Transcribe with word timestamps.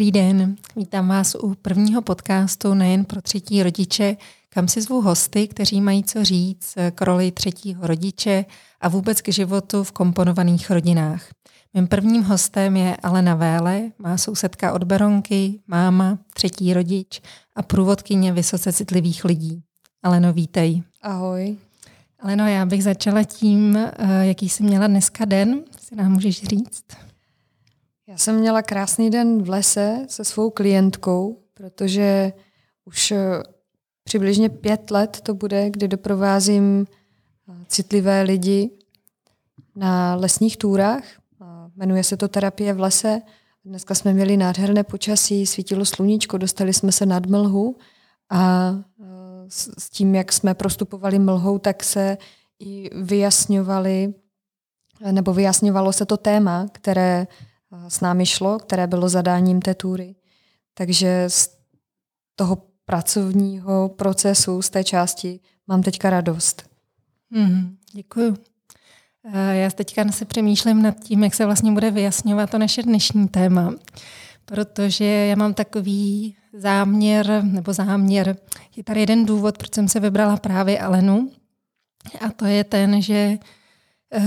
Dobrý 0.00 0.12
den, 0.12 0.56
vítám 0.76 1.08
vás 1.08 1.34
u 1.34 1.54
prvního 1.54 2.02
podcastu 2.02 2.74
nejen 2.74 3.04
pro 3.04 3.22
třetí 3.22 3.62
rodiče, 3.62 4.16
kam 4.48 4.68
si 4.68 4.82
zvu 4.82 5.00
hosty, 5.00 5.48
kteří 5.48 5.80
mají 5.80 6.04
co 6.04 6.24
říct 6.24 6.74
k 6.94 7.02
roli 7.02 7.30
třetího 7.30 7.86
rodiče 7.86 8.44
a 8.80 8.88
vůbec 8.88 9.20
k 9.20 9.28
životu 9.28 9.84
v 9.84 9.92
komponovaných 9.92 10.70
rodinách. 10.70 11.24
Mým 11.74 11.86
prvním 11.86 12.22
hostem 12.22 12.76
je 12.76 12.96
Alena 12.96 13.34
Véle, 13.34 13.82
má 13.98 14.18
sousedka 14.18 14.72
od 14.72 14.84
Beronky, 14.84 15.60
máma, 15.66 16.18
třetí 16.34 16.74
rodič 16.74 17.20
a 17.56 17.62
průvodkyně 17.62 18.32
vysoce 18.32 18.72
citlivých 18.72 19.24
lidí. 19.24 19.62
Aleno, 20.02 20.32
vítej. 20.32 20.82
Ahoj. 21.02 21.56
Aleno, 22.20 22.48
já 22.48 22.66
bych 22.66 22.84
začala 22.84 23.24
tím, 23.24 23.76
eh, 23.76 24.26
jaký 24.26 24.48
jsi 24.48 24.62
měla 24.62 24.86
dneska 24.86 25.24
den, 25.24 25.60
si 25.88 25.96
nám 25.96 26.12
můžeš 26.12 26.42
říct? 26.42 26.84
Já 28.10 28.18
jsem 28.18 28.36
měla 28.36 28.62
krásný 28.62 29.10
den 29.10 29.42
v 29.42 29.48
lese 29.48 30.06
se 30.08 30.24
svou 30.24 30.50
klientkou, 30.50 31.42
protože 31.54 32.32
už 32.84 33.10
eh, 33.10 33.42
přibližně 34.04 34.48
pět 34.48 34.90
let 34.90 35.20
to 35.22 35.34
bude, 35.34 35.70
kdy 35.70 35.88
doprovázím 35.88 36.86
eh, 37.48 37.54
citlivé 37.68 38.22
lidi 38.22 38.70
na 39.76 40.14
lesních 40.14 40.56
túrách. 40.56 41.04
Jmenuje 41.76 42.04
se 42.04 42.16
to 42.16 42.28
terapie 42.28 42.72
v 42.72 42.80
lese. 42.80 43.20
Dneska 43.64 43.94
jsme 43.94 44.12
měli 44.12 44.36
nádherné 44.36 44.84
počasí, 44.84 45.46
svítilo 45.46 45.84
sluníčko, 45.84 46.38
dostali 46.38 46.72
jsme 46.72 46.92
se 46.92 47.06
nad 47.06 47.26
mlhu 47.26 47.76
a 48.30 48.72
eh, 49.00 49.04
s 49.78 49.90
tím, 49.90 50.14
jak 50.14 50.32
jsme 50.32 50.54
prostupovali 50.54 51.18
mlhou, 51.18 51.58
tak 51.58 51.84
se 51.84 52.18
i 52.58 52.90
vyjasňovali, 53.02 54.14
nebo 55.10 55.34
vyjasňovalo 55.34 55.92
se 55.92 56.06
to 56.06 56.16
téma, 56.16 56.66
které 56.72 57.26
s 57.88 58.00
námi 58.00 58.26
šlo, 58.26 58.58
které 58.58 58.86
bylo 58.86 59.08
zadáním 59.08 59.62
té 59.62 59.74
tury. 59.74 60.14
Takže 60.74 61.24
z 61.28 61.50
toho 62.36 62.62
pracovního 62.84 63.88
procesu, 63.88 64.62
z 64.62 64.70
té 64.70 64.84
části 64.84 65.40
mám 65.66 65.82
teďka 65.82 66.10
radost. 66.10 66.70
Mm, 67.30 67.76
děkuju. 67.92 68.36
Já 69.52 69.70
teďka 69.70 70.12
se 70.12 70.24
přemýšlím 70.24 70.82
nad 70.82 71.00
tím, 71.00 71.24
jak 71.24 71.34
se 71.34 71.46
vlastně 71.46 71.72
bude 71.72 71.90
vyjasňovat 71.90 72.50
to 72.50 72.58
naše 72.58 72.82
dnešní 72.82 73.28
téma, 73.28 73.74
protože 74.44 75.04
já 75.04 75.36
mám 75.36 75.54
takový 75.54 76.36
záměr, 76.52 77.44
nebo 77.44 77.72
záměr, 77.72 78.36
je 78.76 78.84
tady 78.84 79.00
jeden 79.00 79.26
důvod, 79.26 79.58
proč 79.58 79.74
jsem 79.74 79.88
se 79.88 80.00
vybrala 80.00 80.36
právě 80.36 80.78
Alenu, 80.80 81.30
a 82.20 82.30
to 82.30 82.44
je 82.44 82.64
ten, 82.64 83.02
že 83.02 83.38
Eh, 83.38 83.38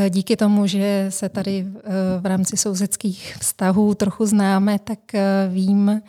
díky 0.09 0.37
tomu, 0.37 0.67
že 0.67 1.05
se 1.09 1.29
tady 1.29 1.67
eh, 1.67 1.81
v 2.19 2.25
rámci 2.25 2.57
sousedských 2.57 3.35
vztahů 3.39 3.95
trochu 3.95 4.25
známe, 4.25 4.79
tak 4.79 5.15
eh, 5.15 5.49
vím, 5.53 6.01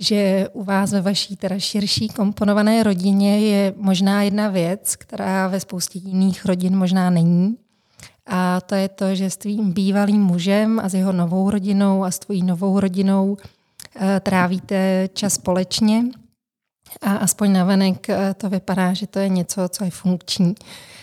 že 0.00 0.48
u 0.52 0.64
vás 0.64 0.92
ve 0.92 1.00
vaší 1.00 1.36
teda 1.36 1.58
širší 1.58 2.08
komponované 2.08 2.82
rodině 2.82 3.40
je 3.40 3.74
možná 3.76 4.22
jedna 4.22 4.48
věc, 4.48 4.96
která 4.96 5.48
ve 5.48 5.60
spoustě 5.60 5.98
jiných 5.98 6.44
rodin 6.44 6.76
možná 6.76 7.10
není. 7.10 7.56
A 8.26 8.60
to 8.60 8.74
je 8.74 8.88
to, 8.88 9.14
že 9.14 9.30
s 9.30 9.36
tvým 9.36 9.72
bývalým 9.72 10.22
mužem 10.22 10.80
a 10.80 10.88
s 10.88 10.94
jeho 10.94 11.12
novou 11.12 11.50
rodinou 11.50 12.04
a 12.04 12.10
s 12.10 12.18
tvojí 12.18 12.42
novou 12.42 12.80
rodinou 12.80 13.36
trávíte 14.22 15.08
čas 15.14 15.34
společně 15.34 16.04
a 17.00 17.16
aspoň 17.16 17.52
navenek 17.52 18.06
to 18.36 18.50
vypadá, 18.50 18.92
že 18.92 19.06
to 19.06 19.18
je 19.18 19.28
něco, 19.28 19.68
co 19.68 19.84
je 19.84 19.90
funkční. 19.90 20.54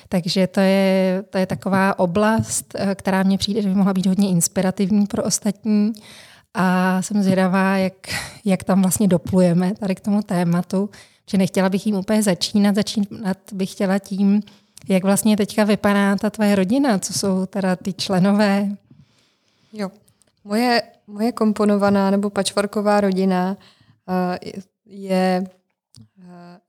Takže 0.09 0.48
to 0.48 0.59
je, 0.59 1.23
to 1.30 1.38
je 1.38 1.45
taková 1.45 2.00
oblast, 2.00 2.76
eh, 2.76 2.95
která 2.95 3.23
mně 3.23 3.38
přijde, 3.38 3.62
že 3.62 3.70
by 3.70 3.76
mohla 3.76 3.94
být 3.94 4.06
hodně 4.06 4.30
inspirativní 4.30 5.08
pro 5.08 5.23
ostatní. 5.23 5.94
A 6.54 7.02
jsem 7.02 7.23
zvědavá, 7.23 7.78
jak, 7.78 7.94
jak 8.45 8.64
tam 8.64 8.82
vlastně 8.82 9.08
doplujeme 9.08 9.76
tady 9.76 9.95
k 9.95 9.99
tomu 9.99 10.22
tématu, 10.22 10.89
že 11.30 11.38
nechtěla 11.38 11.70
bych 11.70 11.88
jim 11.88 11.95
úplně 11.95 12.23
začínat. 12.23 12.76
Začínat 12.76 13.38
bych 13.54 13.72
chtěla 13.72 13.99
tím, 13.99 14.42
jak 14.88 15.04
vlastně 15.04 15.38
teďka 15.38 15.64
vypadá 15.64 16.16
ta 16.16 16.30
tvoje 16.30 16.55
rodina, 16.55 16.99
co 16.99 17.14
jsou 17.14 17.45
teda 17.45 17.76
ty 17.76 17.94
členové. 17.94 18.70
Jo, 19.73 19.92
moje, 20.44 20.82
moje 21.08 21.32
komponovaná 21.32 22.11
nebo 22.11 22.30
pačvorková 22.30 23.02
rodina 23.02 23.58
uh, 24.08 24.52
je 24.86 25.44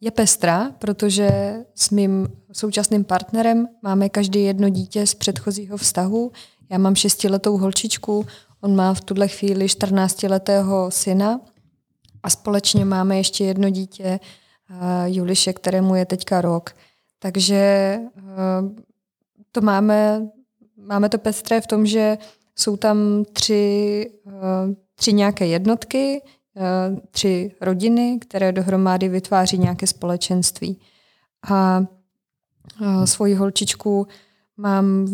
je 0.01 0.11
pestrá, 0.11 0.71
protože 0.79 1.55
s 1.75 1.91
mým 1.91 2.29
současným 2.53 3.05
partnerem 3.05 3.69
máme 3.83 4.09
každý 4.09 4.45
jedno 4.45 4.69
dítě 4.69 5.07
z 5.07 5.15
předchozího 5.15 5.77
vztahu. 5.77 6.33
Já 6.71 6.79
mám 6.79 6.95
šestiletou 6.95 7.57
holčičku, 7.57 8.27
on 8.61 8.77
má 8.77 8.95
v 8.95 9.01
tuhle 9.01 9.29
chvíli 9.29 9.67
14-letého 9.67 10.91
syna 10.91 11.41
a 12.23 12.31
společně 12.31 12.85
máme 12.85 13.17
ještě 13.17 13.45
jedno 13.45 13.71
dítě, 13.71 14.21
uh, 14.71 14.77
Juliše, 15.05 15.53
kterému 15.53 15.95
je 15.95 16.07
teďka 16.07 16.41
rok. 16.41 16.71
Takže 17.19 17.97
uh, 18.17 18.23
to 19.53 19.61
máme, 19.61 20.29
máme 20.77 21.09
to 21.09 21.19
pestré 21.19 21.61
v 21.61 21.67
tom, 21.67 21.87
že 21.87 22.19
jsou 22.57 22.77
tam 22.77 23.25
tři, 23.33 24.07
uh, 24.25 24.33
tři 24.95 25.13
nějaké 25.13 25.47
jednotky, 25.47 26.23
Eh, 26.23 26.40
tři 27.11 27.53
rodiny, 27.61 28.19
které 28.21 28.53
dohromady 28.53 29.09
vytváří 29.09 29.59
nějaké 29.59 29.87
společenství. 29.87 30.81
A 31.51 31.83
eh, 32.83 33.07
svoji 33.07 33.35
holčičku 33.35 34.07
mám 34.57 35.07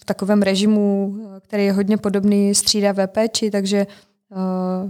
v 0.00 0.04
takovém 0.04 0.42
režimu, 0.42 1.16
který 1.40 1.64
je 1.64 1.72
hodně 1.72 1.96
podobný 1.96 2.54
střídavé 2.54 3.06
péči, 3.06 3.50
takže 3.50 3.78
eh, 3.78 4.36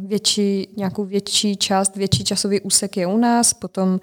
větší, 0.06 0.68
nějakou 0.76 1.04
větší 1.04 1.56
část, 1.56 1.96
větší 1.96 2.24
časový 2.24 2.60
úsek 2.60 2.96
je 2.96 3.06
u 3.06 3.18
nás, 3.18 3.54
potom 3.54 4.00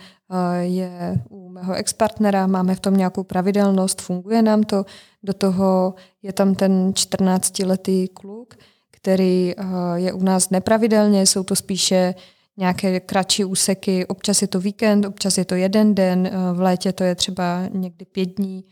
je 0.60 1.22
u 1.30 1.50
mého 1.50 1.74
ex-partnera, 1.74 2.48
máme 2.48 2.76
v 2.76 2.80
tom 2.80 2.98
nějakou 2.98 3.24
pravidelnost, 3.24 4.02
funguje 4.02 4.42
nám 4.42 4.64
to, 4.64 4.86
do 5.24 5.34
toho 5.34 5.96
je 6.22 6.34
tam 6.34 6.56
ten 6.56 6.92
14-letý 6.92 8.08
kluk, 8.08 8.54
který 8.98 9.54
eh, 9.58 9.64
je 9.96 10.14
u 10.14 10.24
nás 10.24 10.50
nepravidelně, 10.50 11.26
jsou 11.26 11.44
to 11.44 11.56
spíše 11.56 12.16
nějaké 12.58 13.00
kratší 13.00 13.46
úseky, 13.46 14.06
občas 14.06 14.42
je 14.42 14.48
to 14.48 14.60
víkend, 14.60 15.06
občas 15.06 15.38
je 15.38 15.46
to 15.46 15.56
jeden 15.56 15.96
den, 15.96 16.28
eh, 16.28 16.54
v 16.54 16.62
létě 16.62 16.94
to 16.94 17.04
je 17.04 17.16
třeba 17.16 17.68
někdy 17.72 18.06
pět 18.06 18.26
dní 18.26 18.66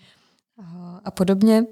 eh, 0.60 0.64
a 1.04 1.12
podobně. 1.12 1.66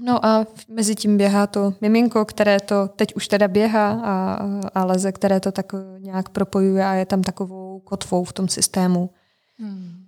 No 0.00 0.26
a 0.26 0.46
mezi 0.68 0.94
tím 0.94 1.16
běhá 1.16 1.46
to 1.46 1.74
miminko, 1.80 2.24
které 2.24 2.60
to 2.60 2.88
teď 2.88 3.14
už 3.14 3.28
teda 3.28 3.48
běhá 3.48 4.00
a, 4.04 4.38
a 4.74 4.84
leze, 4.84 5.12
které 5.12 5.40
to 5.40 5.52
tak 5.52 5.72
nějak 5.98 6.28
propojuje 6.28 6.84
a 6.84 6.94
je 6.94 7.06
tam 7.06 7.22
takovou 7.22 7.80
kotvou 7.80 8.24
v 8.24 8.32
tom 8.32 8.48
systému. 8.48 9.10
Hmm. 9.58 10.06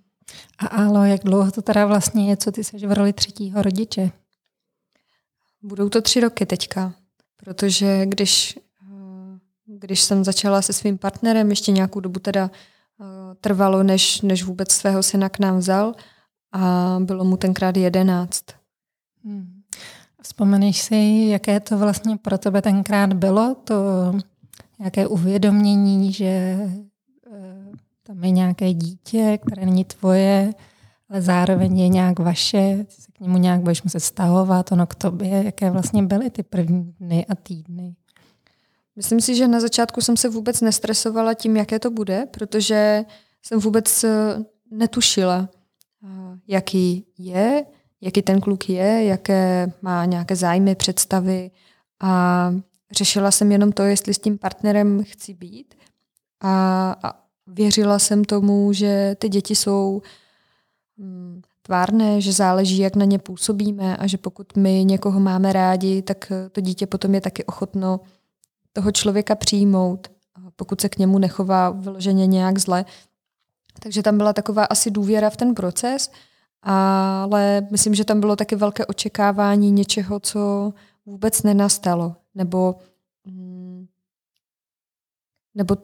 A 0.57 0.67
Alo, 0.67 1.03
jak 1.03 1.23
dlouho 1.23 1.51
to 1.51 1.61
teda 1.61 1.85
vlastně 1.85 2.29
je, 2.29 2.37
co 2.37 2.51
ty 2.51 2.63
seš 2.63 2.83
v 2.83 2.91
roli 2.91 3.13
třetího 3.13 3.61
rodiče? 3.61 4.11
Budou 5.61 5.89
to 5.89 6.01
tři 6.01 6.19
roky 6.19 6.45
teďka. 6.45 6.93
Protože 7.49 8.05
když, 8.05 8.59
eh, 8.81 9.39
když 9.65 10.01
jsem 10.01 10.23
začala 10.23 10.61
se 10.61 10.73
svým 10.73 10.97
partnerem, 10.97 11.49
ještě 11.49 11.71
nějakou 11.71 11.99
dobu 11.99 12.19
teda 12.19 12.51
eh, 13.01 13.35
trvalo, 13.41 13.83
než, 13.83 14.21
než 14.21 14.43
vůbec 14.43 14.71
svého 14.71 15.03
syna 15.03 15.29
k 15.29 15.39
nám 15.39 15.57
vzal 15.57 15.93
a 16.51 16.97
bylo 16.99 17.23
mu 17.25 17.37
tenkrát 17.37 17.77
jedenáct. 17.77 18.43
Hmm. 19.23 19.61
Vzpomeneš 20.21 20.81
si, 20.81 21.27
jaké 21.29 21.59
to 21.59 21.77
vlastně 21.77 22.17
pro 22.17 22.37
tebe 22.37 22.61
tenkrát 22.61 23.13
bylo, 23.13 23.55
to 23.63 23.75
nějaké 24.79 25.07
uvědomění, 25.07 26.13
že 26.13 26.25
eh, 26.25 27.71
tam 28.03 28.23
je 28.23 28.31
nějaké 28.31 28.73
dítě, 28.73 29.39
které 29.45 29.65
není 29.65 29.85
tvoje, 29.85 30.53
ale 31.09 31.21
zároveň 31.21 31.79
je 31.79 31.89
nějak 31.89 32.19
vaše, 32.19 32.85
se 32.89 33.11
k 33.11 33.19
němu 33.19 33.37
nějak 33.37 33.61
budeš 33.61 33.83
muset 33.83 33.99
stahovat, 33.99 34.71
ono 34.71 34.87
k 34.87 34.95
tobě, 34.95 35.43
jaké 35.43 35.71
vlastně 35.71 36.03
byly 36.03 36.29
ty 36.29 36.43
první 36.43 36.95
dny 36.99 37.25
a 37.29 37.35
týdny? 37.35 37.95
Myslím 38.95 39.21
si, 39.21 39.35
že 39.35 39.47
na 39.47 39.59
začátku 39.59 40.01
jsem 40.01 40.17
se 40.17 40.29
vůbec 40.29 40.61
nestresovala 40.61 41.33
tím, 41.33 41.57
jaké 41.57 41.79
to 41.79 41.91
bude, 41.91 42.25
protože 42.31 43.05
jsem 43.43 43.59
vůbec 43.59 44.03
eh, 44.03 44.09
netušila, 44.71 45.49
eh, 46.03 46.39
jaký 46.47 47.05
je, 47.17 47.65
jaký 48.01 48.21
ten 48.21 48.41
kluk 48.41 48.69
je, 48.69 49.03
jaké 49.03 49.71
má 49.81 50.05
nějaké 50.05 50.35
zájmy, 50.35 50.75
představy 50.75 51.51
a 51.99 52.53
řešila 52.91 53.31
jsem 53.31 53.51
jenom 53.51 53.71
to, 53.71 53.83
jestli 53.83 54.13
s 54.13 54.19
tím 54.19 54.37
partnerem 54.37 55.03
chci 55.03 55.33
být 55.33 55.75
a, 56.41 56.95
a 57.03 57.13
věřila 57.47 57.99
jsem 57.99 58.25
tomu, 58.25 58.73
že 58.73 59.15
ty 59.19 59.29
děti 59.29 59.55
jsou 59.55 60.01
Mm, 60.01 60.28
tvárné, 61.61 62.21
že 62.21 62.33
záleží, 62.33 62.77
jak 62.77 62.95
na 62.95 63.05
ně 63.05 63.19
působíme 63.19 63.97
a 63.97 64.07
že 64.07 64.17
pokud 64.17 64.57
my 64.57 64.85
někoho 64.85 65.19
máme 65.19 65.53
rádi, 65.53 66.01
tak 66.01 66.31
eh, 66.31 66.49
to 66.49 66.61
dítě 66.61 66.87
potom 66.87 67.15
je 67.15 67.21
taky 67.21 67.45
ochotno 67.45 67.99
toho 68.73 68.91
člověka 68.91 69.35
přijmout, 69.35 70.07
pokud 70.55 70.81
se 70.81 70.89
k 70.89 70.97
němu 70.97 71.19
nechová 71.19 71.69
vyloženě 71.69 72.27
nějak 72.27 72.57
zle. 72.57 72.85
Takže 73.79 74.03
tam 74.03 74.17
byla 74.17 74.33
taková 74.33 74.63
asi 74.65 74.91
důvěra 74.91 75.29
v 75.29 75.37
ten 75.37 75.55
proces, 75.55 76.11
ale 76.61 77.67
myslím, 77.71 77.95
že 77.95 78.05
tam 78.05 78.19
bylo 78.19 78.35
taky 78.35 78.55
velké 78.55 78.85
očekávání 78.85 79.71
něčeho, 79.71 80.19
co 80.19 80.73
vůbec 81.05 81.43
nenastalo. 81.43 82.15
Nebo 82.35 82.75
mm, 83.25 83.87
nebo 85.55 85.77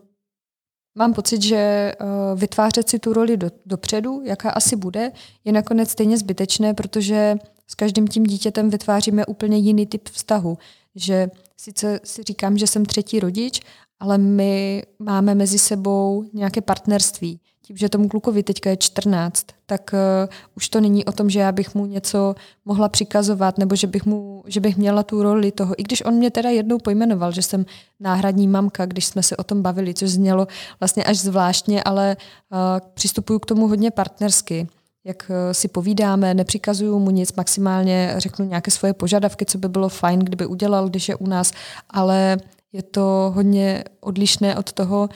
mám 0.95 1.13
pocit, 1.13 1.41
že 1.41 1.93
uh, 2.01 2.39
vytvářet 2.39 2.89
si 2.89 2.99
tu 2.99 3.13
roli 3.13 3.37
do, 3.37 3.49
dopředu, 3.65 4.21
jaká 4.23 4.49
asi 4.49 4.75
bude, 4.75 5.11
je 5.45 5.51
nakonec 5.51 5.89
stejně 5.89 6.17
zbytečné, 6.17 6.73
protože 6.73 7.35
s 7.67 7.75
každým 7.75 8.07
tím 8.07 8.23
dítětem 8.23 8.69
vytváříme 8.69 9.25
úplně 9.25 9.57
jiný 9.57 9.85
typ 9.85 10.09
vztahu. 10.09 10.57
Že 10.95 11.29
sice 11.57 11.99
si 12.03 12.23
říkám, 12.23 12.57
že 12.57 12.67
jsem 12.67 12.85
třetí 12.85 13.19
rodič, 13.19 13.61
ale 13.99 14.17
my 14.17 14.83
máme 14.99 15.35
mezi 15.35 15.59
sebou 15.59 16.25
nějaké 16.33 16.61
partnerství. 16.61 17.39
Tím, 17.65 17.77
že 17.77 17.89
tomu 17.89 18.09
klukovi 18.09 18.43
teďka 18.43 18.69
je 18.69 18.77
14, 18.77 19.45
tak 19.65 19.91
uh, 19.93 20.29
už 20.55 20.69
to 20.69 20.81
není 20.81 21.05
o 21.05 21.11
tom, 21.11 21.29
že 21.29 21.39
já 21.39 21.51
bych 21.51 21.75
mu 21.75 21.85
něco 21.85 22.35
mohla 22.65 22.89
přikazovat, 22.89 23.57
nebo 23.57 23.75
že 23.75 23.87
bych, 23.87 24.05
mu, 24.05 24.43
že 24.47 24.59
bych 24.59 24.77
měla 24.77 25.03
tu 25.03 25.23
roli 25.23 25.51
toho. 25.51 25.73
I 25.77 25.83
když 25.83 26.05
on 26.05 26.13
mě 26.13 26.31
teda 26.31 26.49
jednou 26.49 26.77
pojmenoval, 26.77 27.31
že 27.31 27.41
jsem 27.41 27.65
náhradní 27.99 28.47
mamka, 28.47 28.85
když 28.85 29.05
jsme 29.05 29.23
se 29.23 29.37
o 29.37 29.43
tom 29.43 29.61
bavili, 29.61 29.93
což 29.93 30.09
znělo 30.09 30.47
vlastně 30.79 31.03
až 31.03 31.17
zvláštně, 31.17 31.83
ale 31.83 32.17
uh, 32.51 32.57
přistupuju 32.93 33.39
k 33.39 33.45
tomu 33.45 33.67
hodně 33.67 33.91
partnersky 33.91 34.67
jak 35.05 35.31
eh, 35.31 35.53
si 35.53 35.67
povídáme, 35.67 36.33
nepřikazuju 36.33 36.99
mu 36.99 37.11
nic, 37.11 37.33
maximálně 37.33 38.13
řeknu 38.17 38.45
nějaké 38.45 38.71
svoje 38.71 38.93
požadavky, 38.93 39.45
co 39.45 39.57
by 39.57 39.69
bylo 39.69 39.89
fajn, 39.89 40.19
kdyby 40.19 40.45
udělal, 40.45 40.89
když 40.89 41.09
je 41.09 41.15
u 41.15 41.27
nás, 41.27 41.51
ale 41.89 42.37
je 42.73 42.83
to 42.83 43.31
hodně 43.35 43.83
odlišné 43.99 44.57
od 44.57 44.73
toho, 44.73 45.09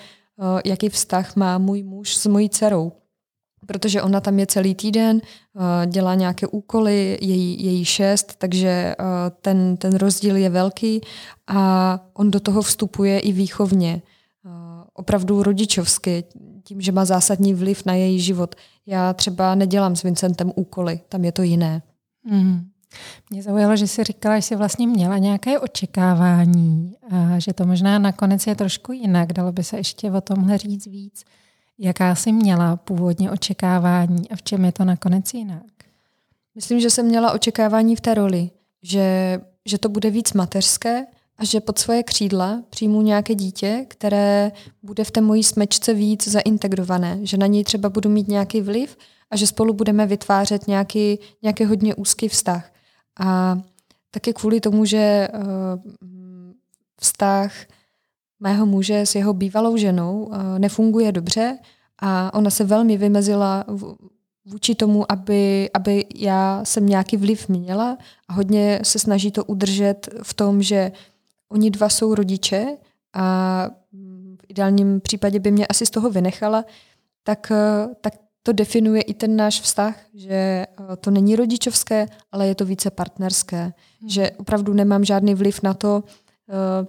jaký 0.65 0.89
vztah 0.89 1.35
má 1.35 1.57
můj 1.57 1.83
muž 1.83 2.15
s 2.15 2.25
mojí 2.25 2.49
dcerou. 2.49 2.91
Protože 3.65 4.01
ona 4.01 4.21
tam 4.21 4.39
je 4.39 4.45
celý 4.45 4.75
týden, 4.75 5.21
eh, 5.21 5.87
dělá 5.87 6.15
nějaké 6.15 6.47
úkoly, 6.47 7.17
její, 7.21 7.65
její 7.65 7.85
šest, 7.85 8.35
takže 8.37 8.95
ten, 9.41 9.77
ten 9.77 9.95
rozdíl 9.95 10.35
je 10.35 10.49
velký 10.49 11.01
a 11.47 11.99
on 12.13 12.31
do 12.31 12.39
toho 12.39 12.61
vstupuje 12.61 13.19
i 13.19 13.31
výchovně 13.31 14.01
opravdu 14.99 15.43
rodičovsky, 15.43 16.23
tím, 16.63 16.81
že 16.81 16.91
má 16.91 17.05
zásadní 17.05 17.53
vliv 17.53 17.85
na 17.85 17.93
její 17.93 18.19
život. 18.19 18.55
Já 18.85 19.13
třeba 19.13 19.55
nedělám 19.55 19.95
s 19.95 20.03
Vincentem 20.03 20.51
úkoly, 20.55 20.99
tam 21.09 21.25
je 21.25 21.31
to 21.31 21.41
jiné. 21.41 21.81
Mm. 22.23 22.69
Mě 23.29 23.43
zaujalo, 23.43 23.75
že 23.75 23.87
jsi 23.87 24.03
říkala, 24.03 24.35
že 24.35 24.41
jsi 24.41 24.55
vlastně 24.55 24.87
měla 24.87 25.17
nějaké 25.17 25.59
očekávání 25.59 26.95
a 27.11 27.39
že 27.39 27.53
to 27.53 27.65
možná 27.65 27.99
nakonec 27.99 28.47
je 28.47 28.55
trošku 28.55 28.91
jinak. 28.91 29.33
Dalo 29.33 29.51
by 29.51 29.63
se 29.63 29.77
ještě 29.77 30.11
o 30.11 30.21
tomhle 30.21 30.57
říct 30.57 30.85
víc. 30.85 31.23
Jaká 31.77 32.15
jsi 32.15 32.31
měla 32.31 32.75
původně 32.75 33.31
očekávání 33.31 34.29
a 34.29 34.35
v 34.35 34.43
čem 34.43 34.65
je 34.65 34.71
to 34.71 34.85
nakonec 34.85 35.33
jinak? 35.33 35.63
Myslím, 36.55 36.79
že 36.79 36.89
jsem 36.89 37.05
měla 37.05 37.31
očekávání 37.31 37.95
v 37.95 38.01
té 38.01 38.13
roli, 38.13 38.49
že, 38.83 39.39
že 39.65 39.77
to 39.77 39.89
bude 39.89 40.09
víc 40.09 40.33
mateřské, 40.33 41.05
a 41.39 41.45
že 41.45 41.59
pod 41.59 41.79
svoje 41.79 42.03
křídla 42.03 42.63
přijmu 42.69 43.01
nějaké 43.01 43.35
dítě, 43.35 43.85
které 43.87 44.51
bude 44.83 45.03
v 45.03 45.11
té 45.11 45.21
mojí 45.21 45.43
smečce 45.43 45.93
víc 45.93 46.27
zaintegrované, 46.27 47.19
že 47.21 47.37
na 47.37 47.47
něj 47.47 47.63
třeba 47.63 47.89
budu 47.89 48.09
mít 48.09 48.27
nějaký 48.27 48.61
vliv 48.61 48.97
a 49.31 49.35
že 49.37 49.47
spolu 49.47 49.73
budeme 49.73 50.05
vytvářet 50.05 50.67
nějaký, 50.67 51.19
nějaký 51.41 51.65
hodně 51.65 51.95
úzký 51.95 52.27
vztah. 52.27 52.71
A 53.19 53.59
taky 54.11 54.33
kvůli 54.33 54.59
tomu, 54.61 54.85
že 54.85 55.27
uh, 55.33 55.41
vztah 57.01 57.53
mého 58.39 58.65
muže 58.65 58.99
s 58.99 59.15
jeho 59.15 59.33
bývalou 59.33 59.77
ženou 59.77 60.23
uh, 60.23 60.59
nefunguje 60.59 61.11
dobře 61.11 61.57
a 61.99 62.33
ona 62.33 62.49
se 62.49 62.63
velmi 62.63 62.97
vymezila 62.97 63.65
vůči 64.45 64.75
tomu, 64.75 65.11
aby, 65.11 65.69
aby 65.73 66.05
já 66.15 66.65
jsem 66.65 66.85
nějaký 66.85 67.17
vliv 67.17 67.49
měla 67.49 67.97
a 68.27 68.33
hodně 68.33 68.79
se 68.83 68.99
snaží 68.99 69.31
to 69.31 69.45
udržet 69.45 70.09
v 70.23 70.33
tom, 70.33 70.61
že 70.61 70.91
oni 71.49 71.71
dva 71.71 71.89
jsou 71.89 72.15
rodiče 72.15 72.77
a 73.13 73.67
v 74.41 74.45
ideálním 74.47 75.01
případě 75.01 75.39
by 75.39 75.51
mě 75.51 75.67
asi 75.67 75.85
z 75.85 75.89
toho 75.89 76.09
vynechala, 76.09 76.65
tak, 77.23 77.51
eh, 77.51 77.87
tak 78.01 78.13
to 78.43 78.51
definuje 78.51 79.01
i 79.01 79.13
ten 79.13 79.35
náš 79.35 79.61
vztah, 79.61 79.95
že 80.13 80.33
eh, 80.33 80.67
to 80.99 81.11
není 81.11 81.35
rodičovské, 81.35 82.05
ale 82.31 82.47
je 82.47 82.55
to 82.55 82.65
více 82.65 82.91
partnerské. 82.91 83.61
Hmm. 83.61 84.09
Že 84.09 84.31
opravdu 84.31 84.73
nemám 84.73 85.05
žádný 85.05 85.35
vliv 85.35 85.63
na 85.63 85.73
to, 85.73 86.03
eh, 86.49 86.87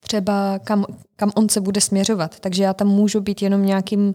třeba 0.00 0.58
kam, 0.58 0.84
kam 1.16 1.32
on 1.34 1.48
se 1.48 1.60
bude 1.60 1.80
směřovat. 1.80 2.40
Takže 2.40 2.62
já 2.62 2.74
tam 2.74 2.88
můžu 2.88 3.20
být 3.20 3.42
jenom 3.42 3.66
nějakým 3.66 4.14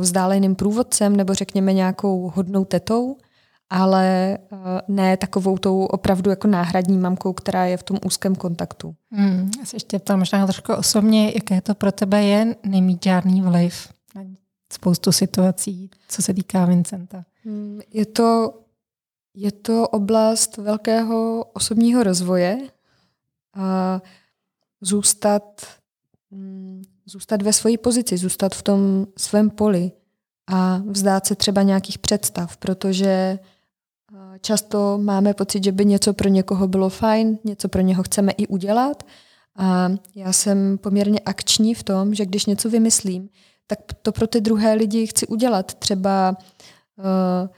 vzdáleným 0.00 0.54
průvodcem 0.54 1.16
nebo 1.16 1.34
řekněme 1.34 1.72
nějakou 1.72 2.32
hodnou 2.34 2.64
tetou, 2.64 3.16
ale 3.70 4.38
ne 4.88 5.16
takovou 5.16 5.58
tou 5.58 5.84
opravdu 5.84 6.30
jako 6.30 6.48
náhradní 6.48 6.98
mamkou, 6.98 7.32
která 7.32 7.64
je 7.64 7.76
v 7.76 7.82
tom 7.82 7.98
úzkém 8.06 8.34
kontaktu. 8.34 8.94
Hmm, 9.10 9.50
já 9.58 9.64
se 9.64 9.76
ještě 9.76 9.98
ptám 9.98 10.18
možná 10.18 10.46
trošku 10.46 10.74
osobně, 10.74 11.32
jaké 11.34 11.60
to 11.60 11.74
pro 11.74 11.92
tebe 11.92 12.22
je 12.22 12.56
nemít 12.64 13.04
žádný 13.04 13.40
vliv 13.40 13.88
spoustu 14.72 15.12
situací, 15.12 15.90
co 16.08 16.22
se 16.22 16.34
týká 16.34 16.64
Vincenta. 16.64 17.24
Hmm, 17.44 17.80
je 17.92 18.06
to, 18.06 18.60
je 19.34 19.52
to 19.52 19.88
oblast 19.88 20.56
velkého 20.56 21.44
osobního 21.52 22.02
rozvoje 22.02 22.58
a 23.54 24.00
zůstat, 24.80 25.66
hmm, 26.30 26.82
zůstat 27.06 27.42
ve 27.42 27.52
své 27.52 27.78
pozici, 27.78 28.16
zůstat 28.16 28.54
v 28.54 28.62
tom 28.62 29.06
svém 29.16 29.50
poli 29.50 29.92
a 30.46 30.82
vzdát 30.86 31.26
se 31.26 31.34
třeba 31.34 31.62
nějakých 31.62 31.98
představ, 31.98 32.56
protože 32.56 33.38
Často 34.40 34.98
máme 34.98 35.34
pocit, 35.34 35.64
že 35.64 35.72
by 35.72 35.84
něco 35.84 36.12
pro 36.12 36.28
někoho 36.28 36.68
bylo 36.68 36.88
fajn, 36.88 37.38
něco 37.44 37.68
pro 37.68 37.80
něho 37.80 38.02
chceme 38.02 38.32
i 38.32 38.46
udělat. 38.46 39.02
A 39.56 39.88
já 40.14 40.32
jsem 40.32 40.78
poměrně 40.78 41.20
akční 41.20 41.74
v 41.74 41.82
tom, 41.82 42.14
že 42.14 42.26
když 42.26 42.46
něco 42.46 42.70
vymyslím, 42.70 43.28
tak 43.76 43.92
to 44.02 44.12
pro 44.12 44.26
ty 44.26 44.40
druhé 44.40 44.74
lidi 44.74 45.06
chci 45.06 45.26
udělat. 45.26 45.74
Třeba 45.74 46.36
uh, 46.98 47.48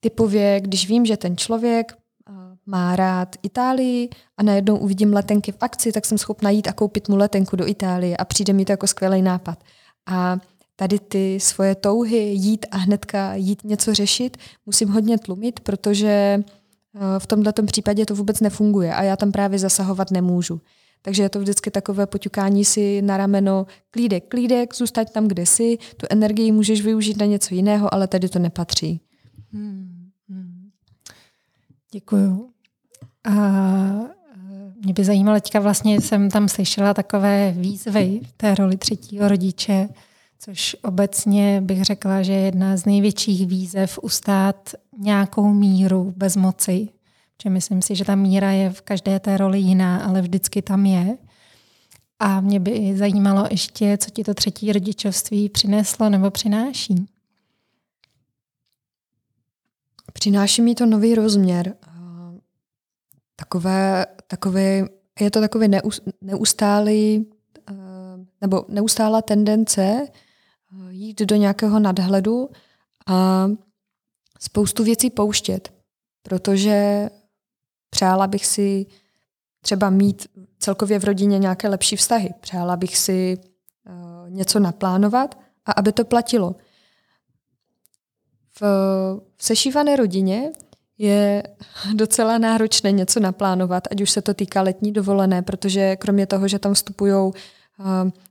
typově, 0.00 0.60
když 0.60 0.88
vím, 0.88 1.06
že 1.06 1.16
ten 1.16 1.36
člověk 1.36 1.92
uh, 1.92 2.34
má 2.66 2.96
rád 2.96 3.36
Itálii 3.42 4.08
a 4.36 4.42
najednou 4.42 4.76
uvidím 4.76 5.12
letenky 5.12 5.52
v 5.52 5.56
akci, 5.60 5.92
tak 5.92 6.06
jsem 6.06 6.18
schopna 6.18 6.50
jít 6.50 6.68
a 6.68 6.72
koupit 6.72 7.08
mu 7.08 7.16
letenku 7.16 7.56
do 7.56 7.68
Itálie 7.68 8.16
a 8.16 8.24
přijde 8.24 8.52
mi 8.52 8.64
to 8.64 8.72
jako 8.72 8.86
skvělý 8.86 9.22
nápad. 9.22 9.64
A 10.06 10.38
tady 10.76 10.98
ty 10.98 11.40
svoje 11.40 11.74
touhy 11.74 12.18
jít 12.18 12.66
a 12.70 12.76
hnedka 12.76 13.34
jít 13.34 13.64
něco 13.64 13.94
řešit, 13.94 14.36
musím 14.66 14.88
hodně 14.88 15.18
tlumit, 15.18 15.60
protože 15.60 16.08
eh, 16.38 17.18
v 17.18 17.26
tomto 17.26 17.62
případě 17.62 18.06
to 18.06 18.14
vůbec 18.14 18.40
nefunguje 18.40 18.94
a 18.94 19.02
já 19.02 19.16
tam 19.16 19.32
právě 19.32 19.58
zasahovat 19.58 20.10
nemůžu. 20.10 20.60
Takže 21.02 21.22
je 21.22 21.28
to 21.28 21.40
vždycky 21.40 21.70
takové 21.70 22.06
poťukání 22.06 22.64
si 22.64 23.02
na 23.02 23.16
rameno, 23.16 23.66
klídek, 23.90 24.24
klídek, 24.28 24.74
zůstať 24.74 25.12
tam, 25.12 25.28
kde 25.28 25.46
jsi, 25.46 25.78
tu 25.96 26.06
energii 26.10 26.52
můžeš 26.52 26.82
využít 26.82 27.16
na 27.16 27.26
něco 27.26 27.54
jiného, 27.54 27.94
ale 27.94 28.06
tady 28.06 28.28
to 28.28 28.38
nepatří. 28.38 29.00
Hmm, 29.52 30.08
hmm. 30.28 30.70
Děkuju. 31.92 32.50
A 33.24 33.32
eh, 33.32 34.72
mě 34.84 34.92
by 34.92 35.04
zajímalo, 35.04 35.36
teďka 35.40 35.60
vlastně 35.60 36.00
jsem 36.00 36.30
tam 36.30 36.48
slyšela 36.48 36.94
takové 36.94 37.52
výzvy 37.52 38.20
v 38.24 38.32
té 38.32 38.54
roli 38.54 38.76
třetího 38.76 39.28
rodiče, 39.28 39.88
což 40.38 40.76
obecně 40.82 41.60
bych 41.60 41.84
řekla, 41.84 42.22
že 42.22 42.32
je 42.32 42.40
jedna 42.40 42.76
z 42.76 42.84
největších 42.84 43.46
výzev 43.46 43.98
ustát 44.02 44.74
nějakou 44.98 45.52
míru 45.52 46.14
bez 46.16 46.36
Protože 47.40 47.50
myslím 47.50 47.82
si, 47.82 47.94
že 47.94 48.04
ta 48.04 48.14
míra 48.14 48.50
je 48.50 48.70
v 48.70 48.80
každé 48.80 49.20
té 49.20 49.36
roli 49.36 49.58
jiná, 49.58 50.04
ale 50.04 50.22
vždycky 50.22 50.62
tam 50.62 50.86
je. 50.86 51.18
A 52.18 52.40
mě 52.40 52.60
by 52.60 52.96
zajímalo 52.96 53.46
ještě, 53.50 53.98
co 53.98 54.10
ti 54.10 54.24
to 54.24 54.34
třetí 54.34 54.72
rodičovství 54.72 55.48
přineslo 55.48 56.08
nebo 56.08 56.30
přináší. 56.30 57.06
Přináší 60.12 60.62
mi 60.62 60.74
to 60.74 60.86
nový 60.86 61.14
rozměr. 61.14 61.76
Takové, 63.36 64.06
takové, 64.26 64.88
je 65.20 65.30
to 65.30 65.40
takový 65.40 65.68
neustálý 66.20 67.26
nebo 68.40 68.64
neustálá 68.68 69.22
tendence 69.22 70.08
jít 70.88 71.20
do 71.22 71.36
nějakého 71.36 71.78
nadhledu 71.78 72.50
a 73.06 73.48
spoustu 74.40 74.84
věcí 74.84 75.10
pouštět, 75.10 75.72
protože 76.22 77.08
přála 78.00 78.26
bych 78.26 78.46
si 78.46 78.86
třeba 79.60 79.90
mít 79.90 80.26
celkově 80.58 80.98
v 80.98 81.04
rodině 81.04 81.38
nějaké 81.38 81.68
lepší 81.68 81.96
vztahy. 81.96 82.34
Přála 82.40 82.76
bych 82.76 82.96
si 82.96 83.38
uh, 83.38 84.30
něco 84.30 84.60
naplánovat 84.60 85.38
a 85.66 85.72
aby 85.72 85.92
to 85.92 86.04
platilo. 86.04 86.54
V, 88.60 88.62
v 89.36 89.44
sešívané 89.44 89.96
rodině 89.96 90.50
je 90.98 91.42
docela 91.94 92.38
náročné 92.38 92.92
něco 92.92 93.20
naplánovat, 93.20 93.88
ať 93.90 94.00
už 94.00 94.10
se 94.10 94.22
to 94.22 94.34
týká 94.34 94.62
letní 94.62 94.92
dovolené, 94.92 95.42
protože 95.42 95.96
kromě 95.96 96.26
toho, 96.26 96.48
že 96.48 96.58
tam 96.58 96.74
vstupují 96.74 97.12
uh, 97.12 97.32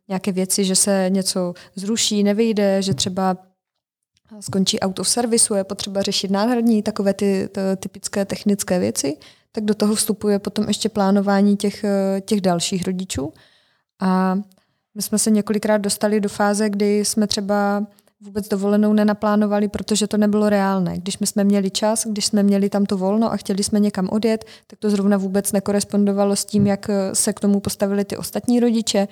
nějaké 0.08 0.32
věci, 0.32 0.66
že 0.66 0.76
se 0.76 1.06
něco 1.10 1.54
zruší, 1.76 2.24
nevyjde, 2.24 2.82
že 2.82 2.94
třeba 2.94 3.38
skončí 4.40 4.80
auto 4.80 5.04
v 5.04 5.10
servisu, 5.10 5.54
je 5.54 5.64
potřeba 5.64 6.02
řešit 6.02 6.32
náhradní, 6.32 6.84
takové 6.84 7.14
ty, 7.14 7.50
ty 7.52 7.62
typické 7.80 8.26
technické 8.26 8.80
věci, 8.80 9.18
tak 9.52 9.66
do 9.66 9.74
toho 9.74 9.96
vstupuje 9.96 10.40
potom 10.40 10.68
ještě 10.68 10.90
plánování 10.90 11.58
těch, 11.58 11.86
těch 12.26 12.42
dalších 12.42 12.84
rodičů. 12.84 13.34
A 14.00 14.36
my 14.96 15.02
jsme 15.02 15.20
se 15.20 15.32
několikrát 15.32 15.78
dostali 15.78 16.22
do 16.22 16.30
fáze, 16.30 16.70
kdy 16.70 17.06
jsme 17.06 17.28
třeba 17.28 17.86
vůbec 18.22 18.48
dovolenou 18.48 18.94
nenaplánovali, 18.94 19.68
protože 19.68 20.08
to 20.08 20.18
nebylo 20.18 20.50
reálné. 20.50 20.98
Když 20.98 21.20
my 21.20 21.28
jsme 21.28 21.44
měli 21.44 21.72
čas, 21.72 22.06
když 22.08 22.26
jsme 22.26 22.44
měli 22.44 22.70
tam 22.70 22.86
to 22.86 22.98
volno 22.98 23.34
a 23.34 23.38
chtěli 23.38 23.64
jsme 23.64 23.80
někam 23.80 24.10
odjet, 24.12 24.46
tak 24.68 24.80
to 24.80 24.90
zrovna 24.90 25.18
vůbec 25.18 25.52
nekorespondovalo 25.52 26.36
s 26.36 26.46
tím, 26.46 26.68
jak 26.68 26.90
se 27.14 27.34
k 27.34 27.40
tomu 27.40 27.60
postavili 27.60 28.06
ty 28.06 28.18
ostatní 28.18 28.60
rodiče. 28.60 29.08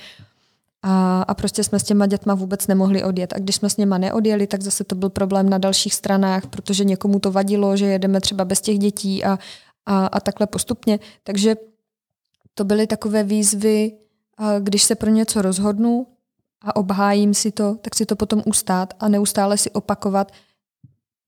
A, 0.84 1.22
a 1.22 1.34
prostě 1.34 1.64
jsme 1.64 1.80
s 1.80 1.84
těma 1.84 2.06
dětma 2.06 2.34
vůbec 2.34 2.68
nemohli 2.68 3.04
odjet. 3.04 3.34
A 3.34 3.40
když 3.40 3.56
jsme 3.56 3.70
s 3.70 3.78
něma 3.78 3.98
neodjeli, 3.98 4.48
tak 4.48 4.62
zase 4.62 4.84
to 4.84 4.96
byl 4.96 5.10
problém 5.10 5.50
na 5.50 5.58
dalších 5.58 5.94
stranách, 5.94 6.48
protože 6.48 6.84
někomu 6.84 7.20
to 7.20 7.32
vadilo, 7.32 7.78
že 7.78 7.86
jedeme 7.86 8.22
třeba 8.22 8.46
bez 8.46 8.62
těch 8.62 8.80
dětí 8.80 9.24
a, 9.24 9.40
a, 9.88 10.08
a 10.08 10.20
takhle 10.20 10.48
postupně. 10.48 11.00
Takže 11.24 11.56
to 12.54 12.64
byly 12.64 12.88
takové 12.88 13.24
výzvy, 13.24 13.92
když 14.60 14.84
se 14.84 14.96
pro 14.96 15.10
něco 15.10 15.42
rozhodnu 15.42 16.08
a 16.62 16.76
obhájím 16.76 17.34
si 17.34 17.52
to, 17.52 17.76
tak 17.76 17.96
si 17.96 18.06
to 18.06 18.16
potom 18.16 18.44
ustát 18.46 18.94
a 19.00 19.08
neustále 19.08 19.58
si 19.58 19.72
opakovat, 19.72 20.32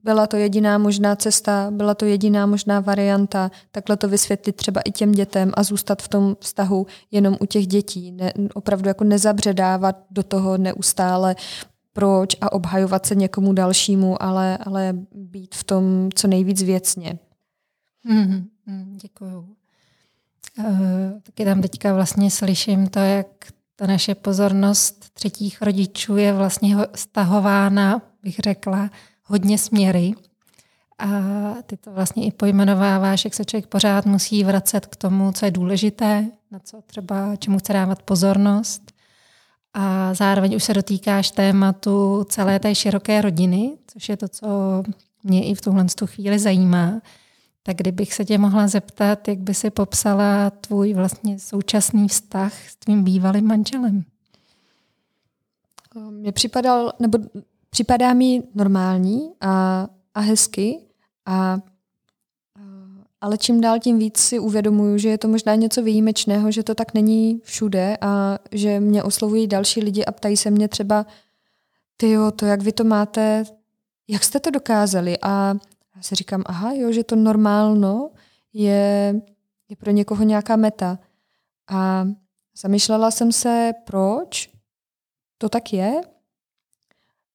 byla 0.03 0.27
to 0.27 0.37
jediná 0.37 0.77
možná 0.77 1.15
cesta, 1.15 1.67
byla 1.71 1.93
to 1.95 2.05
jediná 2.05 2.45
možná 2.45 2.79
varianta, 2.79 3.51
takhle 3.71 3.97
to 3.97 4.07
vysvětlit 4.07 4.55
třeba 4.55 4.81
i 4.81 4.91
těm 4.91 5.11
dětem 5.11 5.51
a 5.53 5.63
zůstat 5.63 6.01
v 6.01 6.07
tom 6.07 6.35
vztahu 6.39 6.87
jenom 7.11 7.37
u 7.41 7.45
těch 7.45 7.67
dětí. 7.67 8.11
Ne, 8.11 8.33
opravdu 8.53 8.87
jako 8.87 9.03
nezabředávat 9.03 9.95
do 10.11 10.23
toho 10.23 10.57
neustále 10.57 11.35
proč 11.93 12.35
a 12.41 12.51
obhajovat 12.51 13.05
se 13.05 13.15
někomu 13.15 13.53
dalšímu, 13.53 14.23
ale, 14.23 14.57
ale 14.57 14.93
být 15.11 15.55
v 15.55 15.63
tom 15.63 16.09
co 16.15 16.27
nejvíc 16.27 16.63
věcně. 16.63 17.19
Mm, 18.09 18.97
děkuju. 19.01 19.55
Uh, 20.59 20.65
taky 21.23 21.45
tam 21.45 21.61
teďka 21.61 21.93
vlastně 21.93 22.31
slyším 22.31 22.87
to, 22.87 22.99
jak 22.99 23.27
ta 23.75 23.87
naše 23.87 24.15
pozornost 24.15 25.09
třetích 25.13 25.61
rodičů 25.61 26.17
je 26.17 26.33
vlastně 26.33 26.75
stahována, 26.95 28.01
bych 28.23 28.39
řekla, 28.39 28.89
hodně 29.23 29.57
směry. 29.57 30.13
A 30.99 31.07
ty 31.65 31.77
to 31.77 31.91
vlastně 31.91 32.25
i 32.25 32.31
pojmenováváš, 32.31 33.25
jak 33.25 33.33
se 33.33 33.45
člověk 33.45 33.67
pořád 33.67 34.05
musí 34.05 34.43
vracet 34.43 34.85
k 34.85 34.95
tomu, 34.95 35.31
co 35.31 35.45
je 35.45 35.51
důležité, 35.51 36.25
na 36.51 36.59
co 36.59 36.81
třeba, 36.81 37.35
čemu 37.35 37.59
chce 37.59 37.73
dávat 37.73 38.03
pozornost. 38.03 38.91
A 39.73 40.13
zároveň 40.13 40.55
už 40.55 40.63
se 40.63 40.73
dotýkáš 40.73 41.31
tématu 41.31 42.25
celé 42.29 42.59
té 42.59 42.75
široké 42.75 43.21
rodiny, 43.21 43.77
což 43.87 44.09
je 44.09 44.17
to, 44.17 44.27
co 44.27 44.47
mě 45.23 45.45
i 45.45 45.55
v 45.55 45.61
tuhle 45.61 45.85
chvíli 46.05 46.39
zajímá. 46.39 47.01
Tak 47.69 47.77
kdybych 47.77 48.13
se 48.13 48.25
tě 48.25 48.37
mohla 48.37 48.67
zeptat, 48.67 49.27
jak 49.27 49.39
by 49.39 49.53
si 49.53 49.69
popsala 49.69 50.49
tvůj 50.49 50.93
vlastně 50.93 51.39
současný 51.39 52.07
vztah 52.07 52.69
s 52.69 52.75
tvým 52.75 53.03
bývalým 53.03 53.47
manželem? 53.47 54.03
Mně 56.09 56.31
připadal, 56.31 56.93
nebo 56.99 57.19
připadá 57.69 58.13
mi 58.13 58.43
normální 58.55 59.31
a, 59.41 59.87
a 60.13 60.19
hezky, 60.19 60.79
a, 61.25 61.33
a, 61.35 61.59
ale 63.21 63.37
čím 63.37 63.61
dál 63.61 63.79
tím 63.79 63.99
víc 63.99 64.17
si 64.17 64.39
uvědomuju, 64.39 64.97
že 64.97 65.09
je 65.09 65.17
to 65.17 65.27
možná 65.27 65.55
něco 65.55 65.81
výjimečného, 65.81 66.51
že 66.51 66.63
to 66.63 66.75
tak 66.75 66.93
není 66.93 67.41
všude 67.43 67.97
a 68.01 68.37
že 68.51 68.79
mě 68.79 69.03
oslovují 69.03 69.47
další 69.47 69.81
lidi 69.81 70.05
a 70.05 70.11
ptají 70.11 70.37
se 70.37 70.51
mě 70.51 70.67
třeba, 70.67 71.05
ty 71.97 72.11
jo, 72.11 72.31
to 72.31 72.45
jak 72.45 72.61
vy 72.61 72.71
to 72.71 72.83
máte, 72.83 73.43
jak 74.07 74.23
jste 74.23 74.39
to 74.39 74.49
dokázali? 74.49 75.17
A 75.21 75.55
já 75.95 76.01
si 76.01 76.15
říkám, 76.15 76.43
aha, 76.45 76.71
jo, 76.73 76.91
že 76.91 77.03
to 77.03 77.15
normálno 77.15 78.11
je, 78.53 79.15
je 79.69 79.75
pro 79.75 79.91
někoho 79.91 80.23
nějaká 80.23 80.55
meta. 80.55 80.99
A 81.69 82.07
zamýšlela 82.61 83.11
jsem 83.11 83.31
se, 83.31 83.71
proč 83.85 84.49
to 85.37 85.49
tak 85.49 85.73
je 85.73 86.01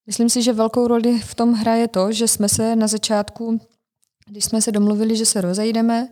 Myslím 0.06 0.30
si, 0.30 0.42
že 0.42 0.52
velkou 0.52 0.86
roli 0.86 1.18
v 1.20 1.34
tom 1.34 1.52
hraje 1.52 1.88
to, 1.88 2.12
že 2.12 2.28
jsme 2.28 2.48
se 2.48 2.76
na 2.76 2.86
začátku, 2.86 3.60
když 4.26 4.44
jsme 4.44 4.62
se 4.62 4.72
domluvili, 4.72 5.16
že 5.16 5.26
se 5.26 5.40
rozejdeme, 5.40 6.08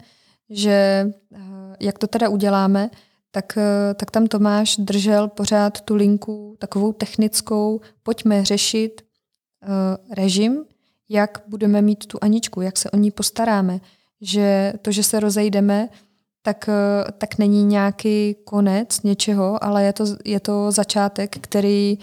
že 0.50 1.06
eh, 1.34 1.40
jak 1.80 1.98
to 1.98 2.06
teda 2.06 2.28
uděláme, 2.28 2.90
tak, 3.30 3.58
eh, 3.58 3.94
tak 3.94 4.10
tam 4.10 4.26
Tomáš 4.26 4.76
držel 4.76 5.28
pořád 5.28 5.80
tu 5.80 5.94
linku 5.94 6.56
takovou 6.58 6.92
technickou, 6.92 7.80
pojďme 8.02 8.44
řešit 8.44 9.02
uh, 9.62 10.14
režim, 10.14 10.64
jak 11.08 11.42
budeme 11.48 11.82
mít 11.82 12.06
tu 12.06 12.18
Aničku, 12.20 12.60
jak 12.60 12.78
se 12.78 12.90
o 12.90 12.96
ní 12.96 13.10
postaráme, 13.10 13.80
že 14.20 14.72
to, 14.82 14.92
že 14.92 15.02
se 15.02 15.20
rozejdeme, 15.20 15.88
tak, 16.42 16.68
tak 17.18 17.38
není 17.38 17.64
nějaký 17.64 18.36
konec 18.44 19.02
něčeho, 19.02 19.64
ale 19.64 19.84
je 19.84 19.92
to, 19.92 20.04
je 20.24 20.40
to 20.40 20.72
začátek, 20.72 21.36
který 21.40 21.98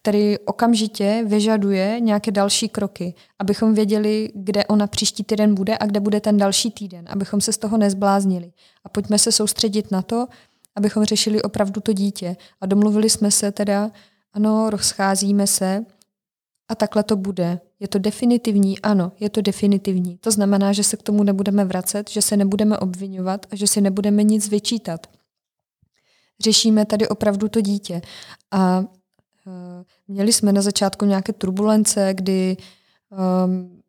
který 0.00 0.38
okamžitě 0.38 1.24
vyžaduje 1.26 2.00
nějaké 2.00 2.30
další 2.30 2.68
kroky, 2.68 3.14
abychom 3.38 3.74
věděli, 3.74 4.30
kde 4.34 4.66
ona 4.66 4.86
příští 4.86 5.24
týden 5.24 5.54
bude 5.54 5.78
a 5.80 5.86
kde 5.86 6.00
bude 6.00 6.20
ten 6.20 6.36
další 6.36 6.70
týden, 6.70 7.04
abychom 7.08 7.40
se 7.40 7.52
z 7.52 7.58
toho 7.58 7.76
nezbláznili. 7.78 8.52
A 8.84 8.88
pojďme 8.88 9.18
se 9.18 9.32
soustředit 9.32 9.90
na 9.90 10.02
to, 10.02 10.26
abychom 10.76 11.04
řešili 11.04 11.42
opravdu 11.42 11.80
to 11.80 11.92
dítě. 11.92 12.36
A 12.60 12.66
domluvili 12.66 13.10
jsme 13.10 13.30
se 13.30 13.52
teda, 13.52 13.90
ano, 14.32 14.70
rozcházíme 14.70 15.46
se 15.46 15.84
a 16.68 16.74
takhle 16.74 17.02
to 17.02 17.16
bude. 17.16 17.60
Je 17.80 17.88
to 17.88 17.98
definitivní? 17.98 18.80
Ano, 18.80 19.12
je 19.20 19.30
to 19.30 19.40
definitivní. 19.40 20.18
To 20.18 20.30
znamená, 20.30 20.72
že 20.72 20.84
se 20.84 20.96
k 20.96 21.02
tomu 21.02 21.22
nebudeme 21.22 21.64
vracet, 21.64 22.10
že 22.10 22.22
se 22.22 22.36
nebudeme 22.36 22.78
obvinovat 22.78 23.46
a 23.50 23.56
že 23.56 23.66
si 23.66 23.80
nebudeme 23.80 24.22
nic 24.22 24.48
vyčítat. 24.48 25.06
Řešíme 26.40 26.86
tady 26.86 27.08
opravdu 27.08 27.48
to 27.48 27.60
dítě. 27.60 28.02
A 28.50 28.84
Eh, 29.48 29.84
měli 30.08 30.32
jsme 30.32 30.52
na 30.52 30.62
začátku 30.62 31.04
nějaké 31.04 31.32
turbulence, 31.32 32.14
kdy 32.14 32.56
um, 33.44 33.82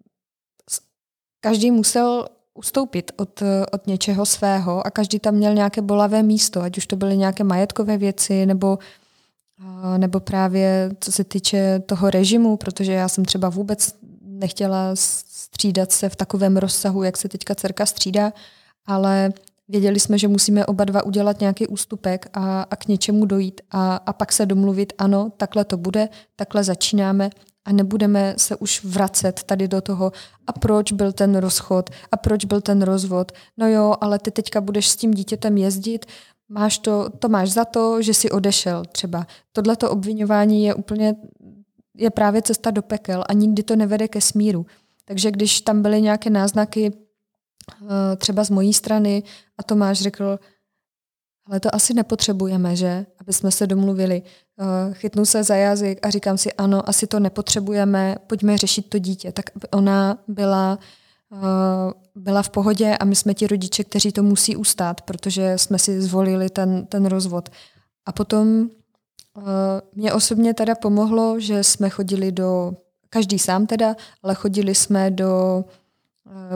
každý 1.39 1.71
musel 1.71 2.27
ustoupit 2.53 3.11
od, 3.17 3.43
od 3.71 3.87
něčeho 3.87 4.25
svého 4.25 4.87
a 4.87 4.91
každý 4.91 5.19
tam 5.19 5.35
měl 5.35 5.53
nějaké 5.53 5.81
bolavé 5.81 6.23
místo, 6.23 6.61
ať 6.61 6.77
už 6.77 6.87
to 6.87 6.95
byly 6.95 7.17
nějaké 7.17 7.43
majetkové 7.43 7.97
věci 7.97 8.45
nebo, 8.45 8.73
uh, 8.73 8.83
nebo 9.97 10.19
právě 10.19 10.91
co 10.99 11.11
se 11.11 11.23
týče 11.23 11.79
toho 11.79 12.09
režimu, 12.09 12.57
protože 12.57 12.93
já 12.93 13.07
jsem 13.07 13.25
třeba 13.25 13.49
vůbec 13.49 13.95
nechtěla 14.21 14.91
střídat 14.93 15.91
se 15.91 16.09
v 16.09 16.15
takovém 16.15 16.57
rozsahu, 16.57 17.03
jak 17.03 17.17
se 17.17 17.29
teďka 17.29 17.55
dcerka 17.55 17.85
střídá, 17.85 18.33
ale 18.85 19.33
Věděli 19.69 19.99
jsme, 19.99 20.17
že 20.17 20.27
musíme 20.27 20.65
oba 20.65 20.83
dva 20.83 21.03
udělat 21.03 21.39
nějaký 21.39 21.67
ústupek 21.67 22.29
a, 22.33 22.61
a 22.61 22.75
k 22.75 22.87
něčemu 22.87 23.25
dojít 23.25 23.61
a, 23.71 23.95
a 23.95 24.13
pak 24.13 24.31
se 24.31 24.45
domluvit, 24.45 24.93
ano, 24.97 25.31
takhle 25.37 25.65
to 25.65 25.77
bude, 25.77 26.09
takhle 26.35 26.63
začínáme 26.63 27.29
a 27.65 27.71
nebudeme 27.71 28.33
se 28.37 28.55
už 28.55 28.83
vracet 28.83 29.43
tady 29.43 29.67
do 29.67 29.81
toho, 29.81 30.11
a 30.47 30.53
proč 30.53 30.91
byl 30.91 31.11
ten 31.11 31.35
rozchod, 31.35 31.89
a 32.11 32.17
proč 32.17 32.45
byl 32.45 32.61
ten 32.61 32.81
rozvod. 32.81 33.31
No 33.57 33.67
jo, 33.67 33.95
ale 34.01 34.19
ty 34.19 34.31
teďka 34.31 34.61
budeš 34.61 34.89
s 34.89 34.95
tím 34.95 35.11
dítětem 35.11 35.57
jezdit, 35.57 36.05
máš 36.49 36.79
to, 36.79 37.09
to 37.09 37.29
máš 37.29 37.51
za 37.51 37.65
to, 37.65 38.01
že 38.01 38.13
jsi 38.13 38.31
odešel 38.31 38.85
třeba. 38.91 39.27
Tohleto 39.51 39.91
obvinování 39.91 40.63
je 40.63 40.73
úplně, 40.73 41.15
je 41.97 42.09
právě 42.09 42.41
cesta 42.41 42.71
do 42.71 42.81
pekel 42.81 43.23
a 43.29 43.33
nikdy 43.33 43.63
to 43.63 43.75
nevede 43.75 44.07
ke 44.07 44.21
smíru. 44.21 44.65
Takže 45.05 45.31
když 45.31 45.61
tam 45.61 45.81
byly 45.81 46.01
nějaké 46.01 46.29
náznaky 46.29 46.93
Eh, 47.69 48.15
třeba 48.15 48.43
z 48.43 48.49
mojí 48.49 48.73
strany 48.73 49.23
a 49.57 49.63
Tomáš 49.63 50.01
řekl, 50.01 50.39
ale 51.45 51.59
to 51.59 51.75
asi 51.75 51.93
nepotřebujeme, 51.93 52.75
že? 52.75 53.05
Aby 53.19 53.33
jsme 53.33 53.51
se 53.51 53.67
domluvili. 53.67 54.21
Eh, 54.59 54.93
chytnu 54.93 55.25
se 55.25 55.43
za 55.43 55.55
jazyk 55.55 55.99
a 56.05 56.09
říkám 56.09 56.37
si, 56.37 56.53
ano, 56.53 56.89
asi 56.89 57.07
to 57.07 57.19
nepotřebujeme, 57.19 58.15
pojďme 58.27 58.57
řešit 58.57 58.89
to 58.89 58.99
dítě. 58.99 59.31
Tak 59.31 59.45
ona 59.71 60.23
byla, 60.27 60.79
eh, 60.81 60.85
byla 62.15 62.41
v 62.41 62.49
pohodě 62.49 62.97
a 62.97 63.05
my 63.05 63.15
jsme 63.15 63.33
ti 63.33 63.47
rodiče, 63.47 63.83
kteří 63.83 64.11
to 64.11 64.23
musí 64.23 64.55
ustát, 64.55 65.01
protože 65.01 65.57
jsme 65.57 65.79
si 65.79 66.01
zvolili 66.01 66.49
ten, 66.49 66.85
ten 66.85 67.05
rozvod. 67.05 67.49
A 68.05 68.11
potom 68.11 68.69
mě 69.95 70.13
osobně 70.13 70.53
teda 70.53 70.75
pomohlo, 70.75 71.39
že 71.39 71.63
jsme 71.63 71.89
chodili 71.89 72.31
do, 72.31 72.73
každý 73.09 73.39
sám 73.39 73.67
teda, 73.67 73.95
ale 74.23 74.35
chodili 74.35 74.75
jsme 74.75 75.11
do 75.11 75.65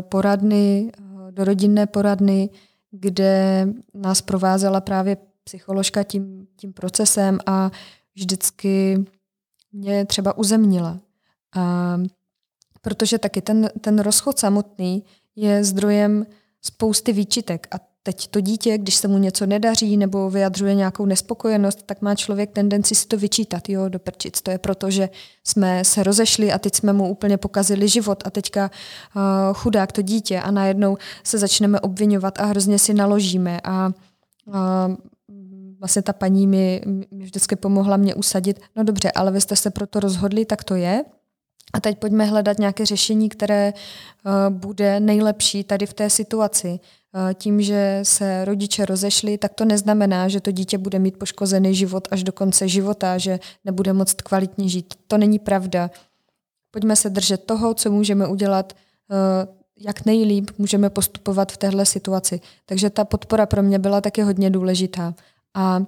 poradny, 0.02 0.92
do 1.32 1.44
rodinné 1.44 1.88
poradny, 1.88 2.50
kde 2.92 3.68
nás 3.94 4.22
provázela 4.22 4.82
právě 4.82 5.18
psycholožka 5.44 6.04
tím, 6.04 6.48
tím 6.56 6.74
procesem 6.74 7.40
a 7.46 7.72
vždycky 8.16 9.06
mě 9.72 10.06
třeba 10.06 10.38
uzemnila. 10.38 11.00
A 11.56 11.98
protože 12.84 13.18
taky 13.18 13.42
ten, 13.42 13.70
ten 13.82 14.00
rozchod 14.00 14.40
samotný 14.40 15.04
je 15.36 15.64
zdrojem 15.64 16.26
spousty 16.62 17.14
výčitek 17.14 17.68
a 17.72 17.80
teď 18.04 18.28
to 18.28 18.42
dítě, 18.42 18.78
když 18.78 18.96
se 18.96 19.08
mu 19.08 19.18
něco 19.18 19.46
nedaří 19.46 19.98
nebo 19.98 20.30
vyjadřuje 20.30 20.76
nějakou 20.76 21.06
nespokojenost, 21.06 21.84
tak 21.86 22.02
má 22.02 22.16
člověk 22.16 22.52
tendenci 22.52 22.96
si 22.96 23.08
to 23.08 23.18
vyčítat, 23.18 23.70
jo, 23.70 23.90
do 23.90 24.00
prčic. 24.00 24.42
To 24.42 24.52
je 24.52 24.58
proto, 24.58 24.92
že 24.92 25.10
jsme 25.44 25.86
se 25.86 26.04
rozešli 26.04 26.52
a 26.52 26.60
teď 26.60 26.76
jsme 26.76 26.94
mu 26.94 27.10
úplně 27.10 27.38
pokazili 27.38 27.88
život 27.88 28.24
a 28.26 28.30
teďka 28.30 28.72
uh, 29.16 29.22
chudák 29.54 29.92
to 29.92 30.02
dítě 30.02 30.40
a 30.42 30.52
najednou 30.52 30.98
se 31.24 31.38
začneme 31.38 31.80
obvinovat 31.80 32.40
a 32.40 32.46
hrozně 32.46 32.80
si 32.80 32.94
naložíme 32.94 33.60
a 33.64 33.92
uh, 34.46 34.54
vlastně 35.80 36.02
ta 36.02 36.14
paní 36.14 36.48
mi, 36.48 36.82
mi 37.12 37.26
vždycky 37.26 37.56
pomohla 37.56 37.98
mě 37.98 38.16
usadit, 38.16 38.60
no 38.76 38.84
dobře, 38.84 39.12
ale 39.12 39.32
vy 39.32 39.42
jste 39.42 39.56
se 39.56 39.70
proto 39.72 40.00
rozhodli, 40.00 40.46
tak 40.46 40.64
to 40.64 40.76
je. 40.76 41.04
A 41.74 41.80
teď 41.80 41.98
pojďme 41.98 42.26
hledat 42.26 42.60
nějaké 42.60 42.86
řešení, 42.86 43.30
které 43.30 43.74
uh, 43.74 44.56
bude 44.56 45.00
nejlepší 45.00 45.64
tady 45.64 45.86
v 45.86 45.94
té 45.94 46.10
situaci. 46.10 46.68
Uh, 46.70 47.34
tím, 47.34 47.62
že 47.62 48.00
se 48.04 48.46
rodiče 48.46 48.86
rozešli, 48.86 49.38
tak 49.38 49.54
to 49.54 49.66
neznamená, 49.66 50.28
že 50.28 50.42
to 50.42 50.52
dítě 50.52 50.78
bude 50.78 51.00
mít 51.00 51.18
poškozený 51.18 51.76
život 51.76 52.08
až 52.12 52.24
do 52.24 52.32
konce 52.32 52.68
života, 52.68 53.18
že 53.18 53.40
nebude 53.66 53.94
moct 53.94 54.22
kvalitně 54.22 54.70
žít. 54.70 54.94
To 55.08 55.18
není 55.18 55.40
pravda. 55.40 55.92
Pojďme 56.72 56.96
se 56.96 57.10
držet 57.10 57.44
toho, 57.44 57.74
co 57.74 57.92
můžeme 57.92 58.28
udělat, 58.28 58.74
uh, 58.74 59.18
jak 59.80 60.06
nejlíp 60.06 60.52
můžeme 60.58 60.90
postupovat 60.90 61.52
v 61.52 61.58
téhle 61.58 61.86
situaci. 61.86 62.42
Takže 62.66 62.90
ta 62.90 63.06
podpora 63.06 63.46
pro 63.46 63.64
mě 63.64 63.80
byla 63.80 64.02
taky 64.02 64.22
hodně 64.22 64.50
důležitá. 64.50 65.14
A 65.54 65.86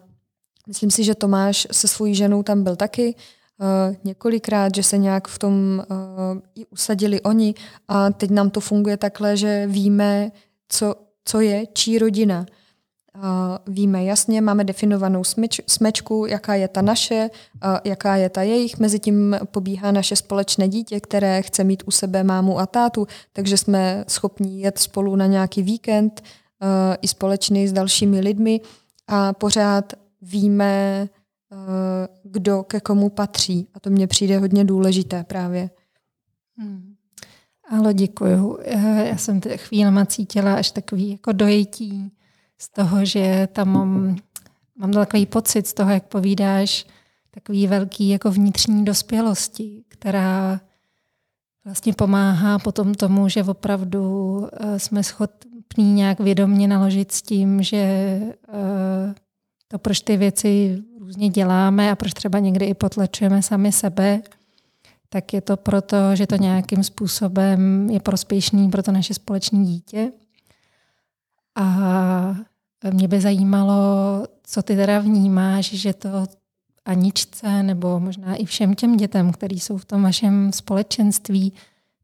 myslím 0.68 0.92
si, 0.92 1.04
že 1.04 1.16
Tomáš 1.16 1.68
se 1.72 1.88
svojí 1.88 2.16
ženou 2.16 2.44
tam 2.44 2.64
byl 2.64 2.76
taky 2.76 3.16
uh, 3.60 3.96
několikrát, 4.04 4.76
že 4.76 4.84
se 4.84 4.98
nějak 4.98 5.28
v 5.28 5.40
tom 5.40 5.84
uh, 5.90 6.42
i 6.56 6.66
usadili 6.66 7.22
oni 7.22 7.54
a 7.88 8.10
teď 8.10 8.30
nám 8.30 8.50
to 8.50 8.60
funguje 8.60 8.98
takhle, 8.98 9.38
že 9.38 9.68
víme, 9.68 10.32
co, 10.70 10.96
co 11.26 11.40
je 11.40 11.66
čí 11.74 12.00
rodina. 12.00 12.46
Uh, 13.16 13.22
víme 13.68 14.04
jasně, 14.04 14.42
máme 14.42 14.64
definovanou 14.64 15.24
smeč, 15.24 15.62
smečku, 15.68 16.26
jaká 16.26 16.56
je 16.56 16.68
ta 16.68 16.82
naše, 16.82 17.30
uh, 17.66 17.78
jaká 17.84 18.16
je 18.16 18.30
ta 18.30 18.42
jejich. 18.42 18.80
Mezitím 18.80 19.38
pobíhá 19.52 19.92
naše 19.92 20.16
společné 20.16 20.68
dítě, 20.68 21.00
které 21.00 21.42
chce 21.42 21.64
mít 21.64 21.84
u 21.86 21.92
sebe 21.92 22.24
mámu 22.24 22.60
a 22.60 22.66
tátu, 22.66 23.08
takže 23.34 23.58
jsme 23.58 24.06
schopni 24.08 24.62
jet 24.62 24.80
spolu 24.80 25.16
na 25.16 25.26
nějaký 25.26 25.62
víkend 25.64 26.22
uh, 26.62 26.68
i 27.02 27.08
společný 27.08 27.68
s 27.68 27.74
dalšími 27.74 28.20
lidmi 28.20 28.62
a 29.08 29.34
pořád 29.34 29.94
víme, 30.22 31.08
kdo 32.24 32.64
ke 32.64 32.80
komu 32.80 33.10
patří. 33.10 33.68
A 33.74 33.80
to 33.80 33.90
mně 33.90 34.08
přijde 34.08 34.38
hodně 34.38 34.66
důležité 34.66 35.24
právě. 35.24 35.70
Hmm. 36.58 36.96
Ale 37.70 37.94
děkuju. 37.94 38.60
Já 39.06 39.18
jsem 39.18 39.42
chvílema 39.56 40.06
cítila 40.06 40.56
až 40.56 40.72
takový 40.72 41.12
jako 41.12 41.32
dojetí 41.32 42.12
z 42.58 42.70
toho, 42.70 43.06
že 43.06 43.48
tam 43.52 43.70
mám, 43.70 44.16
mám 44.78 44.92
takový 44.92 45.26
pocit 45.26 45.68
z 45.68 45.74
toho, 45.74 45.92
jak 45.92 46.04
povídáš, 46.04 46.86
takový 47.32 47.68
velký 47.68 48.10
jako 48.10 48.32
vnitřní 48.32 48.86
dospělosti, 48.86 49.84
která 49.88 50.62
vlastně 51.66 51.94
pomáhá 51.94 52.60
potom 52.60 52.94
tomu, 52.94 53.30
že 53.30 53.44
opravdu 53.44 54.48
eh, 54.54 54.80
jsme 54.80 55.04
schopní 55.04 55.94
nějak 55.94 56.20
vědomně 56.20 56.68
naložit 56.68 57.12
s 57.12 57.22
tím, 57.22 57.64
že 57.64 57.78
eh, 57.78 59.16
to, 59.68 59.80
proč 59.80 60.00
ty 60.00 60.18
věci 60.18 60.84
různě 61.06 61.30
děláme 61.30 61.92
a 61.92 61.96
proč 61.96 62.14
třeba 62.14 62.40
někdy 62.40 62.66
i 62.66 62.74
potlačujeme 62.74 63.42
sami 63.42 63.72
sebe, 63.72 64.22
tak 65.10 65.34
je 65.34 65.42
to 65.42 65.58
proto, 65.58 65.98
že 66.14 66.28
to 66.28 66.36
nějakým 66.36 66.84
způsobem 66.84 67.90
je 67.90 68.00
prospěšný 68.00 68.70
pro 68.70 68.84
to 68.84 68.92
naše 68.92 69.14
společné 69.14 69.66
dítě. 69.66 70.12
A 71.56 72.36
mě 72.92 73.08
by 73.08 73.22
zajímalo, 73.22 73.76
co 74.44 74.62
ty 74.62 74.76
teda 74.76 75.00
vnímáš, 75.00 75.74
že 75.74 75.94
to 75.94 76.10
Aničce 76.86 77.64
nebo 77.64 78.00
možná 78.00 78.36
i 78.36 78.46
všem 78.46 78.76
těm 78.76 78.98
dětem, 78.98 79.32
který 79.32 79.60
jsou 79.60 79.78
v 79.78 79.86
tom 79.86 80.04
vašem 80.04 80.54
společenství, 80.54 81.54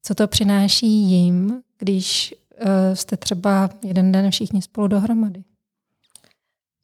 co 0.04 0.16
to 0.16 0.28
přináší 0.28 0.88
jim, 0.88 1.62
když 1.78 2.36
uh, 2.62 2.68
jste 2.94 3.18
třeba 3.18 3.70
jeden 3.84 4.12
den 4.12 4.32
všichni 4.32 4.62
spolu 4.62 4.88
dohromady? 4.88 5.44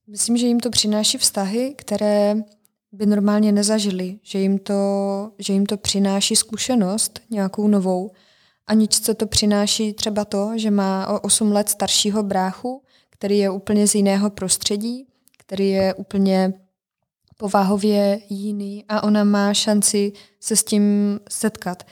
Myslím, 0.10 0.38
že 0.38 0.48
jim 0.48 0.60
to 0.60 0.70
přináší 0.70 1.18
vztahy, 1.18 1.76
které 1.78 2.36
by 2.92 3.06
normálně 3.06 3.52
nezažili, 3.52 4.20
že 4.24 4.40
jim 4.40 4.58
to, 4.58 4.74
že 5.40 5.54
jim 5.54 5.66
to 5.66 5.78
přináší 5.78 6.36
zkušenost 6.36 7.20
nějakou 7.30 7.68
novou. 7.68 8.12
Aničce 8.68 9.14
to 9.14 9.28
přináší 9.28 9.94
třeba 9.94 10.26
to, 10.26 10.52
že 10.56 10.72
má 10.72 11.08
o 11.08 11.20
8 11.20 11.52
let 11.52 11.70
staršího 11.70 12.24
bráchu, 12.24 12.84
který 13.10 13.38
je 13.38 13.50
úplně 13.50 13.88
z 13.88 13.96
jiného 13.96 14.30
prostředí, 14.30 15.08
který 15.38 15.70
je 15.70 15.94
úplně 15.94 16.54
povahově 17.38 18.20
jiný 18.30 18.86
a 18.90 19.04
ona 19.04 19.24
má 19.24 19.54
šanci 19.54 20.12
se 20.40 20.56
s 20.56 20.64
tím 20.64 21.20
setkat. 21.30 21.84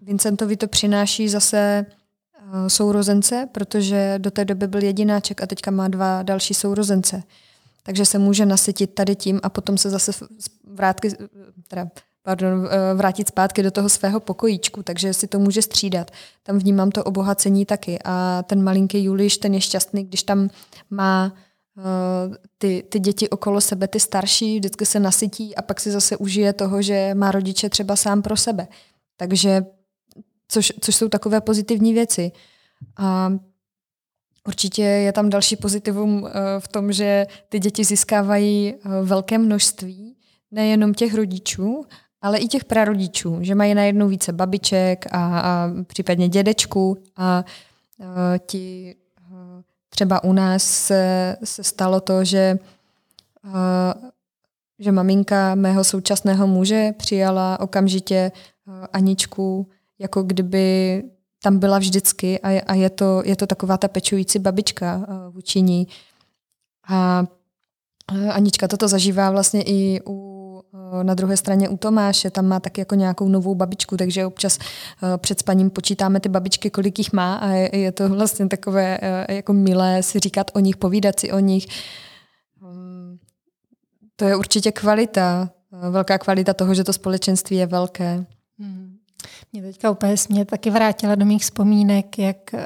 Vincentovi 0.00 0.56
to 0.56 0.68
přináší 0.68 1.28
zase 1.28 1.86
sourozence, 2.68 3.48
protože 3.52 4.14
do 4.18 4.30
té 4.30 4.44
doby 4.44 4.66
byl 4.66 4.82
jedináček 4.82 5.42
a 5.42 5.46
teďka 5.46 5.70
má 5.70 5.88
dva 5.88 6.22
další 6.22 6.54
sourozence. 6.54 7.22
Takže 7.82 8.04
se 8.04 8.18
může 8.18 8.46
nasytit 8.46 8.94
tady 8.94 9.16
tím 9.16 9.40
a 9.42 9.48
potom 9.48 9.78
se 9.78 9.90
zase 9.90 10.12
vrátit, 10.64 11.14
teda, 11.68 11.88
pardon, 12.22 12.68
e, 12.70 12.94
vrátit 12.94 13.28
zpátky 13.28 13.62
do 13.62 13.70
toho 13.70 13.88
svého 13.88 14.20
pokojíčku, 14.20 14.82
takže 14.82 15.14
si 15.14 15.26
to 15.26 15.38
může 15.38 15.62
střídat. 15.62 16.10
Tam 16.42 16.58
vnímám 16.58 16.90
to 16.90 17.04
obohacení 17.04 17.66
taky 17.66 17.98
a 18.04 18.42
ten 18.42 18.62
malinký 18.62 19.04
Juliš, 19.04 19.38
ten 19.38 19.54
je 19.54 19.60
šťastný, 19.60 20.04
když 20.04 20.22
tam 20.22 20.48
má 20.90 21.32
uh, 21.76 22.34
ty, 22.58 22.84
ty 22.88 23.00
děti 23.00 23.30
okolo 23.30 23.60
sebe, 23.60 23.88
ty 23.88 24.00
starší, 24.00 24.58
vždycky 24.58 24.86
se 24.86 25.00
nasytí 25.00 25.56
a 25.56 25.62
pak 25.62 25.80
si 25.80 25.90
zase 25.90 26.16
užije 26.16 26.52
toho, 26.52 26.82
že 26.82 27.14
má 27.14 27.30
rodiče 27.32 27.68
třeba 27.68 27.96
sám 27.96 28.22
pro 28.22 28.36
sebe. 28.36 28.68
Takže 29.16 29.64
což, 30.48 30.72
což 30.80 30.96
jsou 30.96 31.08
takové 31.08 31.40
pozitivní 31.40 31.92
věci. 31.92 32.32
A 32.96 33.32
určitě 34.46 34.82
je 34.82 35.12
tam 35.12 35.30
další 35.30 35.56
pozitivum 35.56 36.26
eh, 36.26 36.60
v 36.60 36.68
tom, 36.68 36.92
že 36.92 37.26
ty 37.48 37.58
děti 37.58 37.84
získávají 37.84 38.74
eh, 38.74 38.88
velké 39.02 39.38
množství 39.38 40.16
nejenom 40.50 40.94
těch 40.94 41.14
rodičů, 41.14 41.84
ale 42.22 42.38
i 42.38 42.48
těch 42.48 42.64
prarodičů, 42.64 43.38
že 43.40 43.54
mají 43.54 43.74
najednou 43.74 44.08
více 44.08 44.32
babiček 44.32 45.06
a, 45.12 45.40
a 45.40 45.70
případně 45.86 46.28
dědečků 46.28 46.98
a, 47.16 47.38
a 47.38 47.44
eh, 48.34 48.38
ti 48.38 48.94
třeba 49.88 50.24
u 50.24 50.32
nás 50.32 50.62
se, 50.62 51.36
se 51.44 51.64
stalo 51.64 52.00
to, 52.00 52.24
že 52.24 52.58
a, 53.52 53.94
že 54.78 54.92
maminka 54.92 55.54
mého 55.54 55.84
současného 55.84 56.46
muže 56.46 56.92
přijala 56.98 57.60
okamžitě 57.60 58.32
Aničku 58.92 59.68
jako 59.98 60.22
kdyby 60.22 61.02
tam 61.42 61.58
byla 61.58 61.78
vždycky 61.78 62.40
a 62.40 62.50
je, 62.50 62.60
a 62.60 62.74
je, 62.74 62.90
to, 62.90 63.22
je 63.24 63.36
to 63.36 63.46
taková 63.46 63.76
ta 63.76 63.88
pečující 63.88 64.38
babička 64.38 64.96
uh, 64.96 65.34
vůči 65.34 65.62
ní. 65.62 65.88
A 66.88 67.24
uh, 68.12 68.30
Anička 68.30 68.68
toto 68.68 68.88
zažívá 68.88 69.30
vlastně 69.30 69.62
i 69.62 70.00
u 70.06 70.36
na 71.02 71.14
druhé 71.14 71.36
straně 71.36 71.68
u 71.68 71.76
Tomáše, 71.76 72.30
tam 72.30 72.46
má 72.46 72.60
tak 72.60 72.78
jako 72.78 72.94
nějakou 72.94 73.28
novou 73.28 73.54
babičku, 73.54 73.96
takže 73.96 74.26
občas 74.26 74.58
před 75.16 75.38
spaním 75.38 75.70
počítáme 75.70 76.20
ty 76.20 76.28
babičky, 76.28 76.70
kolik 76.70 76.98
jich 76.98 77.12
má 77.12 77.36
a 77.36 77.48
je, 77.50 77.92
to 77.92 78.08
vlastně 78.08 78.48
takové 78.48 78.98
jako 79.28 79.52
milé 79.52 80.02
si 80.02 80.18
říkat 80.18 80.50
o 80.54 80.60
nich, 80.60 80.76
povídat 80.76 81.20
si 81.20 81.32
o 81.32 81.38
nich. 81.38 81.66
Um, 82.62 83.18
to 84.16 84.24
je 84.24 84.36
určitě 84.36 84.72
kvalita, 84.72 85.50
velká 85.90 86.18
kvalita 86.18 86.54
toho, 86.54 86.74
že 86.74 86.84
to 86.84 86.92
společenství 86.92 87.56
je 87.56 87.66
velké. 87.66 88.26
Hmm. 88.58 88.95
Mě 89.52 89.62
teďka 89.62 89.90
úplně 89.90 90.14
mě 90.28 90.44
taky 90.44 90.70
vrátila 90.70 91.14
do 91.14 91.24
mých 91.24 91.42
vzpomínek, 91.42 92.18
jak 92.18 92.36
uh, 92.52 92.60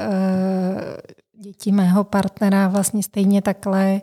děti 1.40 1.72
mého 1.72 2.04
partnera 2.04 2.68
vlastně 2.68 3.02
stejně 3.02 3.42
takhle, 3.42 4.02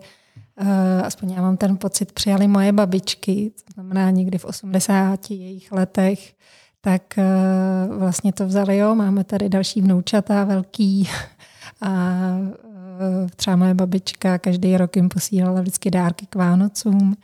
uh, 0.61 0.67
aspoň 1.03 1.31
já 1.31 1.41
mám 1.41 1.57
ten 1.57 1.77
pocit, 1.77 2.11
přijali 2.11 2.47
moje 2.47 2.71
babičky, 2.71 3.51
to 3.65 3.73
znamená 3.73 4.09
někdy 4.09 4.37
v 4.37 4.45
80 4.45 5.31
jejich 5.31 5.71
letech, 5.71 6.33
tak 6.81 7.01
uh, 7.17 7.95
vlastně 7.97 8.33
to 8.33 8.45
vzali, 8.45 8.77
jo, 8.77 8.95
máme 8.95 9.23
tady 9.23 9.49
další 9.49 9.81
vnoučata 9.81 10.43
velký 10.43 11.09
a 11.81 11.89
uh, 12.37 13.29
třeba 13.35 13.55
moje 13.55 13.73
babička 13.73 14.37
každý 14.37 14.77
rok 14.77 14.95
jim 14.95 15.09
posílala 15.09 15.61
vždycky 15.61 15.91
dárky 15.91 16.25
k 16.25 16.35
Vánocům, 16.35 17.17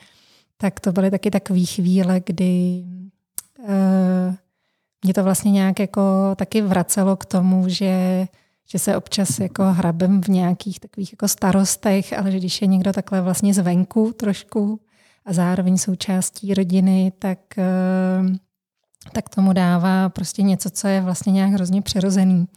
tak 0.58 0.80
to 0.80 0.92
byly 0.92 1.12
taky 1.12 1.32
takové 1.32 1.66
chvíle, 1.66 2.22
kdy 2.26 2.84
uh, 3.60 4.36
mě 5.04 5.14
to 5.14 5.24
vlastně 5.24 5.52
nějak 5.52 5.80
jako 5.80 6.02
taky 6.36 6.62
vracelo 6.62 7.16
k 7.16 7.26
tomu, 7.26 7.70
že, 7.70 8.28
že 8.68 8.80
se 8.80 8.98
občas 8.98 9.40
jako 9.40 9.64
hrabem 9.64 10.22
v 10.22 10.28
nějakých 10.28 10.80
takových 10.80 11.14
jako 11.14 11.28
starostech, 11.28 12.20
ale 12.20 12.32
že 12.32 12.38
když 12.38 12.62
je 12.62 12.68
někdo 12.68 12.94
takhle 12.94 13.22
vlastně 13.22 13.54
zvenku 13.54 14.14
trošku 14.14 14.80
a 15.26 15.34
zároveň 15.34 15.78
součástí 15.78 16.54
rodiny, 16.54 17.12
tak, 17.20 17.40
eh, 17.58 18.38
tak 19.12 19.30
tomu 19.30 19.54
dává 19.54 20.10
prostě 20.10 20.42
něco, 20.42 20.70
co 20.70 20.88
je 20.88 21.02
vlastně 21.02 21.32
nějak 21.32 21.52
hrozně 21.52 21.82
přirozený. 21.82 22.48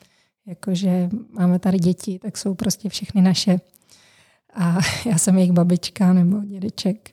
Jakože 0.46 1.08
máme 1.30 1.58
tady 1.58 1.78
děti, 1.78 2.18
tak 2.18 2.38
jsou 2.38 2.54
prostě 2.54 2.88
všechny 2.88 3.22
naše. 3.22 3.60
A 4.54 4.78
já 5.06 5.18
jsem 5.18 5.38
jejich 5.38 5.52
babička 5.52 6.12
nebo 6.12 6.40
dědeček. 6.44 7.10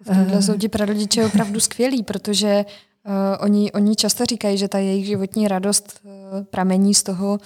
V 0.00 0.04
tomhle 0.04 0.42
jsou 0.42 0.56
ti 0.56 0.68
prarodiče 0.68 1.26
opravdu 1.26 1.60
skvělí, 1.60 2.02
protože 2.02 2.64
Uh, 3.06 3.12
oni, 3.44 3.72
oni 3.72 3.96
často 3.96 4.24
říkají, 4.24 4.58
že 4.58 4.68
ta 4.68 4.78
jejich 4.78 5.06
životní 5.06 5.48
radost 5.48 6.00
uh, 6.04 6.10
pramení 6.44 6.94
z 6.94 7.02
toho, 7.02 7.38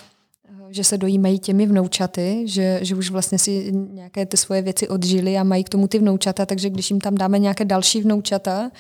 uh, 0.51 0.71
že 0.71 0.85
se 0.85 0.99
dojímají 0.99 1.39
těmi 1.39 1.67
vnoučaty, 1.67 2.43
že, 2.45 2.79
že 2.83 2.95
už 2.95 3.11
vlastně 3.11 3.39
si 3.39 3.73
nějaké 3.73 4.27
ty 4.27 4.37
svoje 4.37 4.63
věci 4.63 4.89
odžili 4.89 5.39
a 5.39 5.45
mají 5.45 5.65
k 5.65 5.69
tomu 5.69 5.89
ty 5.89 5.99
vnoučata, 5.99 6.47
takže 6.47 6.71
když 6.71 6.91
jim 6.91 7.01
tam 7.01 7.15
dáme 7.15 7.39
nějaké 7.39 7.65
další 7.65 8.01
vnoučata, 8.01 8.71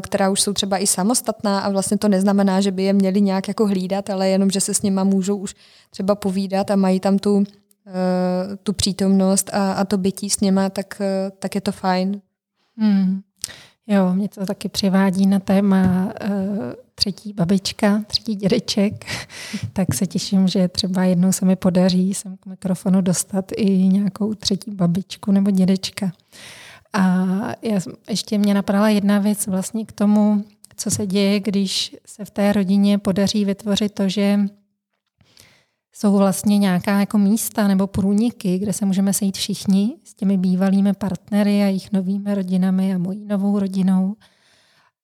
která 0.00 0.30
už 0.30 0.40
jsou 0.40 0.52
třeba 0.52 0.78
i 0.78 0.86
samostatná 0.86 1.60
a 1.60 1.70
vlastně 1.70 1.98
to 1.98 2.08
neznamená, 2.08 2.60
že 2.60 2.70
by 2.70 2.82
je 2.82 2.92
měli 2.92 3.20
nějak 3.20 3.48
jako 3.48 3.66
hlídat, 3.66 4.10
ale 4.10 4.28
jenom, 4.28 4.50
že 4.50 4.60
se 4.60 4.74
s 4.74 4.82
nima 4.82 5.04
můžou 5.04 5.36
už 5.36 5.54
třeba 5.90 6.14
povídat 6.14 6.70
a 6.70 6.76
mají 6.76 7.00
tam 7.00 7.18
tu, 7.18 7.44
tu 8.62 8.72
přítomnost 8.72 9.50
a, 9.52 9.72
a 9.72 9.84
to 9.84 9.98
bytí 9.98 10.30
s 10.30 10.40
nima, 10.40 10.70
tak, 10.70 11.02
tak 11.38 11.54
je 11.54 11.60
to 11.60 11.72
fajn. 11.72 12.20
Hmm. 12.76 13.20
Jo, 13.90 14.14
mě 14.14 14.28
to 14.28 14.46
taky 14.46 14.68
přivádí 14.68 15.26
na 15.26 15.38
téma 15.38 16.12
uh, 16.28 16.32
třetí 16.94 17.32
babička, 17.32 18.02
třetí 18.06 18.34
dědeček, 18.34 19.04
tak 19.72 19.94
se 19.94 20.06
těším, 20.06 20.48
že 20.48 20.68
třeba 20.68 21.04
jednou 21.04 21.32
se 21.32 21.44
mi 21.44 21.56
podaří 21.56 22.14
sem 22.14 22.36
k 22.36 22.46
mikrofonu 22.46 23.00
dostat 23.00 23.44
i 23.56 23.88
nějakou 23.88 24.34
třetí 24.34 24.70
babičku 24.70 25.32
nebo 25.32 25.50
dědečka. 25.50 26.12
A 26.92 27.26
já, 27.62 27.80
ještě 28.08 28.38
mě 28.38 28.54
napadala 28.54 28.88
jedna 28.88 29.18
věc 29.18 29.46
vlastně 29.46 29.84
k 29.84 29.92
tomu, 29.92 30.44
co 30.76 30.90
se 30.90 31.06
děje, 31.06 31.40
když 31.40 31.96
se 32.06 32.24
v 32.24 32.30
té 32.30 32.52
rodině 32.52 32.98
podaří 32.98 33.44
vytvořit 33.44 33.94
to, 33.94 34.08
že 34.08 34.40
jsou 35.92 36.16
vlastně 36.18 36.58
nějaká 36.58 37.00
jako 37.00 37.18
místa 37.18 37.68
nebo 37.68 37.86
průniky, 37.86 38.58
kde 38.58 38.72
se 38.72 38.86
můžeme 38.86 39.12
sejít 39.12 39.36
všichni 39.36 39.96
s 40.04 40.14
těmi 40.14 40.38
bývalými 40.38 40.92
partnery 40.92 41.62
a 41.62 41.66
jejich 41.66 41.92
novými 41.92 42.34
rodinami 42.34 42.94
a 42.94 42.98
mojí 42.98 43.24
novou 43.24 43.58
rodinou. 43.58 44.16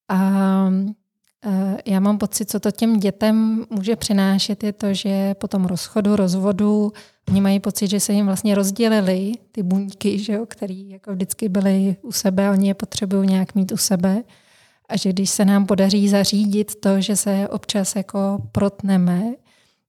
A 0.08 0.70
e, 1.44 1.76
já 1.86 2.00
mám 2.00 2.18
pocit, 2.18 2.50
co 2.50 2.60
to 2.60 2.70
těm 2.70 3.00
dětem 3.00 3.64
může 3.70 3.96
přinášet, 3.96 4.64
je 4.64 4.72
to, 4.72 4.94
že 4.94 5.34
po 5.34 5.48
tom 5.48 5.64
rozchodu, 5.64 6.16
rozvodu, 6.16 6.92
oni 7.28 7.40
mají 7.40 7.60
pocit, 7.60 7.90
že 7.90 8.00
se 8.00 8.12
jim 8.12 8.26
vlastně 8.26 8.54
rozdělili 8.54 9.32
ty 9.52 9.62
buňky, 9.62 10.18
že 10.18 10.32
jo, 10.32 10.46
které 10.46 10.74
jako 10.74 11.12
vždycky 11.12 11.48
byly 11.48 11.96
u 12.02 12.12
sebe, 12.12 12.50
oni 12.50 12.68
je 12.68 12.74
potřebují 12.74 13.28
nějak 13.28 13.54
mít 13.54 13.72
u 13.72 13.76
sebe. 13.76 14.22
A 14.88 14.96
že 14.96 15.12
když 15.12 15.30
se 15.30 15.44
nám 15.44 15.66
podaří 15.66 16.08
zařídit 16.08 16.80
to, 16.80 17.00
že 17.00 17.16
se 17.16 17.48
občas 17.48 17.96
jako 17.96 18.38
protneme, 18.52 19.34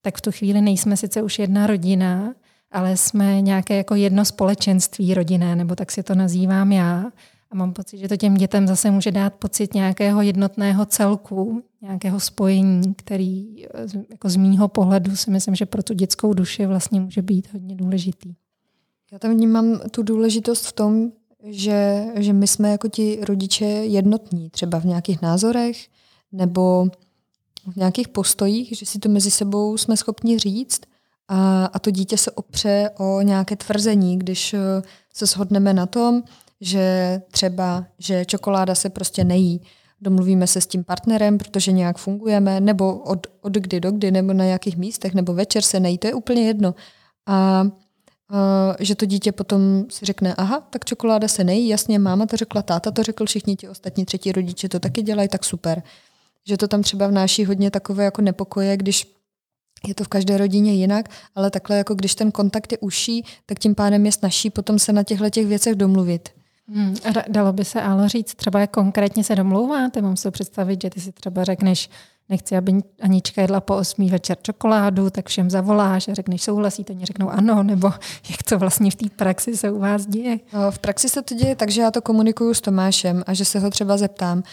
tak 0.01 0.17
v 0.17 0.21
tu 0.21 0.31
chvíli 0.31 0.61
nejsme 0.61 0.97
sice 0.97 1.21
už 1.21 1.39
jedna 1.39 1.67
rodina, 1.67 2.33
ale 2.71 2.97
jsme 2.97 3.41
nějaké 3.41 3.77
jako 3.77 3.95
jedno 3.95 4.25
společenství 4.25 5.13
rodinné, 5.13 5.55
nebo 5.55 5.75
tak 5.75 5.91
si 5.91 6.03
to 6.03 6.15
nazývám 6.15 6.71
já. 6.71 7.05
A 7.51 7.55
mám 7.55 7.73
pocit, 7.73 7.97
že 7.97 8.07
to 8.07 8.17
těm 8.17 8.35
dětem 8.35 8.67
zase 8.67 8.91
může 8.91 9.11
dát 9.11 9.33
pocit 9.33 9.73
nějakého 9.73 10.21
jednotného 10.21 10.85
celku, 10.85 11.63
nějakého 11.81 12.19
spojení, 12.19 12.93
který 12.93 13.65
jako 14.09 14.29
z 14.29 14.35
mýho 14.35 14.67
pohledu 14.67 15.15
si 15.15 15.31
myslím, 15.31 15.55
že 15.55 15.65
pro 15.65 15.83
tu 15.83 15.93
dětskou 15.93 16.33
duši 16.33 16.65
vlastně 16.65 16.99
může 16.99 17.21
být 17.21 17.53
hodně 17.53 17.75
důležitý. 17.75 18.33
Já 19.11 19.19
tam 19.19 19.31
vnímám 19.31 19.79
tu 19.91 20.03
důležitost 20.03 20.65
v 20.65 20.71
tom, 20.71 21.11
že, 21.43 22.05
že 22.15 22.33
my 22.33 22.47
jsme 22.47 22.71
jako 22.71 22.87
ti 22.87 23.19
rodiče 23.21 23.65
jednotní, 23.65 24.49
třeba 24.49 24.79
v 24.79 24.85
nějakých 24.85 25.21
názorech 25.21 25.77
nebo 26.31 26.87
v 27.67 27.75
nějakých 27.75 28.07
postojích, 28.07 28.77
že 28.77 28.85
si 28.85 28.99
to 28.99 29.09
mezi 29.09 29.31
sebou 29.31 29.77
jsme 29.77 29.97
schopni 29.97 30.39
říct 30.39 30.81
a, 31.27 31.65
a 31.65 31.79
to 31.79 31.91
dítě 31.91 32.17
se 32.17 32.31
opře 32.31 32.89
o 32.97 33.21
nějaké 33.21 33.55
tvrzení, 33.55 34.19
když 34.19 34.53
eh, 34.53 34.59
se 35.13 35.25
shodneme 35.25 35.73
na 35.73 35.85
tom, 35.85 36.23
že 36.61 37.21
třeba, 37.31 37.85
že 37.99 38.25
čokoláda 38.25 38.75
se 38.75 38.89
prostě 38.89 39.23
nejí. 39.23 39.61
Domluvíme 40.01 40.47
se 40.47 40.61
s 40.61 40.67
tím 40.67 40.83
partnerem, 40.83 41.37
protože 41.37 41.71
nějak 41.71 41.97
fungujeme, 41.97 42.61
nebo 42.61 42.97
od, 42.99 43.27
od 43.41 43.53
kdy 43.53 43.79
do 43.79 43.91
kdy, 43.91 44.11
nebo 44.11 44.33
na 44.33 44.45
jakých 44.45 44.77
místech, 44.77 45.13
nebo 45.13 45.33
večer 45.33 45.63
se 45.63 45.79
nejí, 45.79 45.97
to 45.97 46.07
je 46.07 46.13
úplně 46.13 46.47
jedno. 46.47 46.75
A 47.25 47.67
Uh, 48.31 48.75
že 48.79 48.95
to 48.95 49.05
dítě 49.05 49.31
potom 49.31 49.85
si 49.89 50.05
řekne, 50.05 50.35
aha, 50.35 50.67
tak 50.69 50.85
čokoláda 50.85 51.27
se 51.27 51.43
nejí, 51.43 51.67
jasně, 51.67 51.99
máma 51.99 52.25
to 52.25 52.37
řekla, 52.37 52.61
táta 52.61 52.91
to 52.91 53.03
řekl, 53.03 53.25
všichni 53.25 53.55
ti 53.55 53.69
ostatní 53.69 54.05
třetí 54.05 54.31
rodiče 54.31 54.69
to 54.69 54.79
taky 54.79 55.01
dělají, 55.01 55.29
tak 55.29 55.43
super 55.43 55.83
že 56.47 56.57
to 56.57 56.67
tam 56.67 56.81
třeba 56.81 57.07
vnáší 57.07 57.45
hodně 57.45 57.71
takové 57.71 58.03
jako 58.03 58.21
nepokoje, 58.21 58.77
když 58.77 59.13
je 59.87 59.95
to 59.95 60.03
v 60.03 60.07
každé 60.07 60.37
rodině 60.37 60.73
jinak, 60.73 61.09
ale 61.35 61.51
takhle 61.51 61.77
jako 61.77 61.95
když 61.95 62.15
ten 62.15 62.31
kontakt 62.31 62.71
je 62.71 62.77
užší, 62.77 63.25
tak 63.45 63.59
tím 63.59 63.75
pádem 63.75 64.05
je 64.05 64.11
snažší 64.11 64.49
potom 64.49 64.79
se 64.79 64.93
na 64.93 65.03
těchto 65.03 65.29
těch 65.29 65.47
věcech 65.47 65.75
domluvit. 65.75 66.29
Hmm, 66.69 66.95
a 67.05 67.23
dalo 67.27 67.53
by 67.53 67.65
se 67.65 67.81
ale 67.81 68.09
říct, 68.09 68.35
třeba 68.35 68.59
jak 68.59 68.71
konkrétně 68.71 69.23
se 69.23 69.35
domlouváte? 69.35 70.01
Mám 70.01 70.17
si 70.17 70.31
představit, 70.31 70.81
že 70.81 70.89
ty 70.89 71.01
si 71.01 71.11
třeba 71.11 71.43
řekneš, 71.43 71.89
nechci, 72.29 72.57
aby 72.57 72.81
Anička 73.01 73.41
jedla 73.41 73.61
po 73.61 73.75
osmý 73.75 74.09
večer 74.09 74.37
čokoládu, 74.41 75.09
tak 75.09 75.27
všem 75.27 75.49
zavoláš 75.49 76.07
a 76.07 76.13
řekneš 76.13 76.41
souhlasíte, 76.41 76.93
oni 76.93 77.05
řeknou 77.05 77.29
ano, 77.29 77.63
nebo 77.63 77.87
jak 78.29 78.43
to 78.43 78.57
vlastně 78.57 78.91
v 78.91 78.95
té 78.95 79.09
praxi 79.09 79.57
se 79.57 79.71
u 79.71 79.79
vás 79.79 80.05
děje? 80.05 80.39
V 80.69 80.79
praxi 80.79 81.09
se 81.09 81.21
to 81.21 81.35
děje 81.35 81.55
tak, 81.55 81.69
že 81.69 81.81
já 81.81 81.91
to 81.91 82.01
komunikuju 82.01 82.53
s 82.53 82.61
Tomášem 82.61 83.23
a 83.27 83.33
že 83.33 83.45
se 83.45 83.59
ho 83.59 83.69
třeba 83.69 83.97
zeptám, 83.97 84.43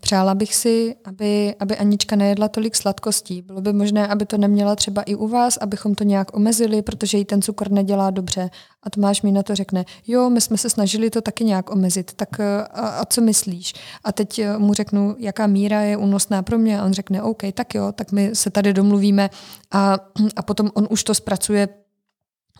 přála 0.00 0.34
bych 0.34 0.54
si, 0.54 0.96
aby, 1.04 1.54
aby 1.60 1.76
Anička 1.76 2.16
nejedla 2.16 2.48
tolik 2.48 2.76
sladkostí. 2.76 3.42
Bylo 3.42 3.60
by 3.60 3.72
možné, 3.72 4.08
aby 4.08 4.26
to 4.26 4.38
neměla 4.38 4.76
třeba 4.76 5.02
i 5.02 5.14
u 5.14 5.28
vás, 5.28 5.56
abychom 5.56 5.94
to 5.94 6.04
nějak 6.04 6.36
omezili, 6.36 6.82
protože 6.82 7.18
jí 7.18 7.24
ten 7.24 7.42
cukr 7.42 7.70
nedělá 7.70 8.10
dobře. 8.10 8.50
A 8.82 8.90
Tomáš 8.90 9.22
mi 9.22 9.32
na 9.32 9.42
to 9.42 9.54
řekne, 9.54 9.84
jo, 10.06 10.30
my 10.30 10.40
jsme 10.40 10.58
se 10.58 10.70
snažili 10.70 11.10
to 11.10 11.20
taky 11.20 11.44
nějak 11.44 11.70
omezit, 11.70 12.12
tak 12.12 12.40
a, 12.40 12.62
a 12.64 13.04
co 13.04 13.20
myslíš? 13.20 13.74
A 14.04 14.12
teď 14.12 14.38
eh, 14.38 14.58
mu 14.58 14.74
řeknu, 14.74 15.16
jaká 15.18 15.46
míra 15.46 15.80
je 15.80 15.96
únosná 15.96 16.42
pro 16.42 16.58
mě 16.58 16.80
a 16.80 16.84
on 16.84 16.92
řekne, 16.92 17.22
OK, 17.22 17.42
tak 17.54 17.74
jo, 17.74 17.92
tak 17.92 18.12
my 18.12 18.30
se 18.32 18.50
tady 18.50 18.72
domluvíme 18.72 19.30
a, 19.70 19.98
a 20.36 20.42
potom 20.42 20.70
on 20.74 20.86
už 20.90 21.04
to 21.04 21.14
zpracuje 21.14 21.68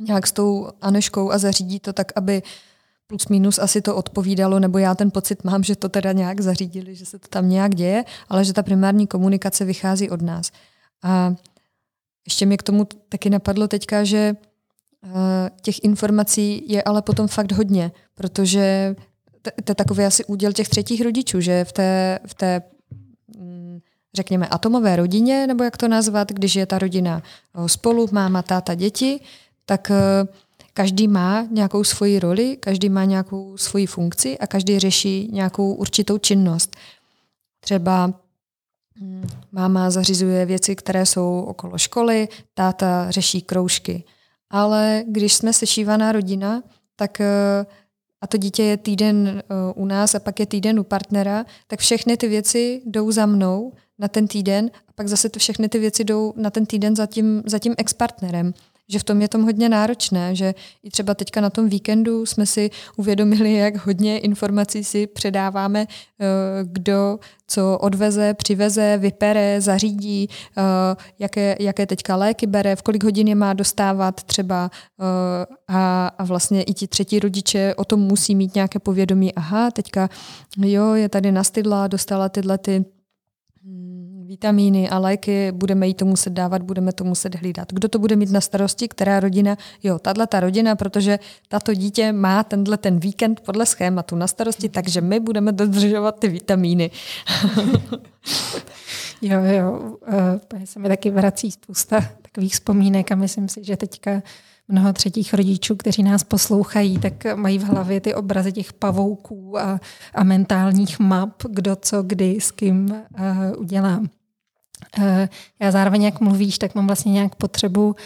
nějak 0.01 0.27
s 0.27 0.33
tou 0.33 0.69
Aneškou 0.81 1.31
a 1.31 1.39
zařídí 1.39 1.81
to 1.81 1.93
tak, 1.93 2.13
aby 2.17 2.43
plus 3.09 3.29
minus 3.29 3.59
asi 3.59 3.81
to 3.81 3.97
odpovídalo, 3.97 4.61
nebo 4.61 4.79
já 4.79 4.95
ten 4.95 5.11
pocit 5.11 5.45
mám, 5.45 5.63
že 5.63 5.77
to 5.77 5.89
teda 5.89 6.13
nějak 6.13 6.41
zařídili, 6.41 6.95
že 6.95 7.07
se 7.07 7.19
to 7.19 7.29
tam 7.29 7.49
nějak 7.49 7.75
děje, 7.75 8.05
ale 8.29 8.45
že 8.45 8.53
ta 8.53 8.63
primární 8.63 9.07
komunikace 9.07 9.65
vychází 9.65 10.11
od 10.11 10.23
nás. 10.23 10.51
A 11.03 11.35
ještě 12.27 12.47
mi 12.47 12.57
k 12.57 12.63
tomu 12.63 12.87
taky 13.09 13.31
napadlo 13.31 13.69
teďka, 13.69 14.05
že 14.05 14.37
eh, 15.05 15.51
těch 15.63 15.85
informací 15.85 16.65
je 16.67 16.83
ale 16.83 17.03
potom 17.03 17.29
fakt 17.29 17.53
hodně, 17.53 17.93
protože 18.15 18.97
to 19.65 19.71
je 19.71 19.75
takový 19.75 20.05
asi 20.05 20.25
úděl 20.25 20.53
těch 20.53 20.69
třetích 20.69 21.01
rodičů, 21.01 21.41
že 21.41 21.65
v 21.65 21.73
té, 21.73 22.19
v 22.27 22.35
té 22.35 22.63
mm, 23.39 23.79
řekněme, 24.15 24.47
atomové 24.47 24.97
rodině, 24.97 25.47
nebo 25.47 25.65
jak 25.65 25.77
to 25.77 25.89
nazvat, 25.89 26.33
když 26.33 26.57
je 26.57 26.67
ta 26.67 26.79
rodina 26.79 27.23
eh, 27.55 27.69
spolu, 27.69 28.09
máma, 28.13 28.43
táta, 28.43 28.75
děti, 28.75 29.21
tak 29.65 29.91
uh, 29.91 30.29
každý 30.79 31.09
má 31.09 31.47
nějakou 31.51 31.85
svoji 31.85 32.19
roli, 32.19 32.57
každý 32.57 32.89
má 32.89 33.05
nějakou 33.05 33.57
svoji 33.57 33.87
funkci 33.87 34.39
a 34.39 34.47
každý 34.47 34.79
řeší 34.79 35.29
nějakou 35.33 35.75
určitou 35.75 36.19
činnost. 36.19 36.77
Třeba 37.61 38.13
hm, 39.01 39.27
máma 39.53 39.91
zařizuje 39.91 40.47
věci, 40.47 40.77
které 40.77 41.07
jsou 41.07 41.45
okolo 41.49 41.79
školy, 41.79 42.29
táta 42.55 43.11
řeší 43.11 43.43
kroužky. 43.43 44.05
Ale 44.51 45.05
když 45.09 45.35
jsme 45.35 45.53
sešívaná 45.53 46.13
rodina, 46.13 46.63
tak 46.97 47.21
eh, 47.21 47.67
a 48.21 48.27
to 48.27 48.37
dítě 48.37 48.63
je 48.63 48.77
týden 48.77 49.29
eh, 49.29 49.43
u 49.75 49.87
nás 49.87 50.15
a 50.15 50.21
pak 50.21 50.41
je 50.41 50.47
týden 50.47 50.81
u 50.81 50.85
partnera, 50.85 51.45
tak 51.67 51.81
všechny 51.81 52.17
ty 52.17 52.29
věci 52.29 52.83
jdou 52.87 53.11
za 53.11 53.27
mnou 53.27 53.73
na 53.99 54.09
ten 54.09 54.29
týden 54.29 54.71
a 54.89 54.93
pak 54.95 55.09
zase 55.09 55.29
to 55.29 55.39
všechny 55.39 55.69
ty 55.69 55.79
věci 55.79 56.05
jdou 56.05 56.33
na 56.37 56.51
ten 56.51 56.67
týden 56.67 56.97
za 56.97 57.07
tím, 57.07 57.43
za 57.47 57.59
tím 57.59 57.75
ex-partnerem 57.79 58.55
že 58.89 58.99
v 58.99 59.05
tom 59.05 59.23
je 59.23 59.29
tom 59.29 59.43
hodně 59.43 59.69
náročné, 59.69 60.35
že 60.35 60.55
i 60.83 60.91
třeba 60.91 61.15
teďka 61.15 61.41
na 61.41 61.51
tom 61.51 61.69
víkendu 61.69 62.27
jsme 62.27 62.47
si 62.47 62.71
uvědomili, 62.97 63.55
jak 63.55 63.87
hodně 63.87 64.19
informací 64.19 64.85
si 64.85 65.07
předáváme, 65.07 65.87
eh, 66.21 66.27
kdo 66.63 67.19
co 67.47 67.79
odveze, 67.79 68.35
přiveze, 68.35 68.99
vypere, 68.99 69.61
zařídí, 69.61 70.29
eh, 70.59 70.63
jaké, 71.19 71.57
jaké 71.61 71.87
teďka 71.87 72.17
léky 72.17 72.47
bere, 72.47 72.77
v 72.77 72.83
kolik 72.83 73.05
hodin 73.05 73.29
je 73.29 73.35
má 73.35 73.53
dostávat 73.53 74.23
třeba 74.23 74.71
eh, 75.01 75.47
a, 75.69 76.07
a 76.19 76.25
vlastně 76.25 76.63
i 76.63 76.75
ti 76.75 76.87
třetí 76.87 77.19
rodiče 77.19 77.75
o 77.75 77.85
tom 77.85 78.01
musí 78.01 78.35
mít 78.35 78.55
nějaké 78.55 78.79
povědomí, 78.79 79.35
aha, 79.35 79.71
teďka 79.71 80.09
jo, 80.57 80.95
je 80.95 81.09
tady 81.09 81.33
nastydla, 81.33 81.87
dostala 81.87 82.29
tyhle 82.29 82.59
ty 82.59 82.85
vitamíny 84.29 84.89
a 84.89 84.99
léky, 84.99 85.53
budeme 85.53 85.87
jí 85.87 85.95
to 85.95 86.05
muset 86.05 86.33
dávat, 86.33 86.63
budeme 86.63 86.93
to 86.93 87.05
muset 87.05 87.35
hlídat. 87.35 87.73
Kdo 87.73 87.89
to 87.89 87.99
bude 87.99 88.17
mít 88.17 88.31
na 88.31 88.41
starosti, 88.41 88.89
která 88.89 89.21
rodina? 89.21 89.57
Jo, 89.83 89.99
tahle 89.99 90.27
ta 90.27 90.41
rodina, 90.41 90.77
protože 90.77 91.19
tato 91.49 91.75
dítě 91.75 92.13
má 92.13 92.45
tenhle 92.45 92.77
ten 92.77 93.01
víkend 93.01 93.41
podle 93.41 93.67
schématu 93.67 94.17
na 94.17 94.27
starosti, 94.27 94.69
takže 94.69 95.01
my 95.01 95.21
budeme 95.21 95.53
dodržovat 95.53 96.19
ty 96.19 96.29
vitamíny. 96.29 96.91
jo, 99.23 99.41
jo, 99.45 99.97
uh, 100.53 100.65
se 100.65 100.79
mi 100.79 100.89
taky 100.89 101.11
vrací 101.11 101.51
spousta 101.51 102.05
takových 102.23 102.53
vzpomínek 102.53 103.13
a 103.13 103.15
myslím 103.15 103.49
si, 103.49 103.65
že 103.65 103.77
teďka 103.77 104.23
mnoho 104.69 104.93
třetích 104.93 105.35
rodičů, 105.35 105.77
kteří 105.77 106.03
nás 106.03 106.25
poslouchají, 106.25 106.99
tak 106.99 107.15
mají 107.35 107.59
v 107.59 107.65
hlavě 107.65 108.01
ty 108.01 108.15
obrazy 108.15 108.53
těch 108.53 108.73
pavouků 108.73 109.59
a, 109.59 109.81
a 110.15 110.25
mentálních 110.25 110.99
map, 110.99 111.43
kdo 111.51 111.77
co 111.77 112.03
kdy 112.03 112.41
s 112.41 112.51
kým 112.51 112.91
uh, 112.91 113.61
udělá. 113.61 114.01
Já 115.61 115.71
zároveň, 115.71 116.03
jak 116.03 116.21
mluvíš, 116.21 116.59
tak 116.59 116.75
mám 116.75 116.87
vlastně 116.87 117.13
nějak 117.13 117.35
potřebu 117.35 117.97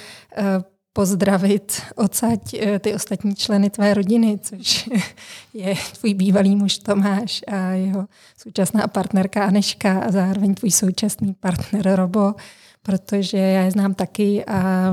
pozdravit 0.92 1.82
odsaď 1.96 2.40
ty 2.78 2.94
ostatní 2.94 3.35
členy 3.35 3.70
tvé 3.70 3.94
rodiny, 3.94 4.38
což 4.42 4.90
je 5.54 5.74
tvůj 6.00 6.14
bývalý 6.14 6.56
muž 6.56 6.78
Tomáš 6.78 7.40
a 7.46 7.56
jeho 7.56 8.06
současná 8.37 8.87
partnerka 8.87 9.44
Aneška 9.44 9.98
a 9.98 10.11
zároveň 10.11 10.54
tvůj 10.54 10.70
současný 10.70 11.35
partner 11.35 11.96
Robo 11.96 12.35
protože 12.82 13.38
já 13.38 13.62
je 13.62 13.70
znám 13.70 13.94
taky 13.94 14.44
a 14.44 14.92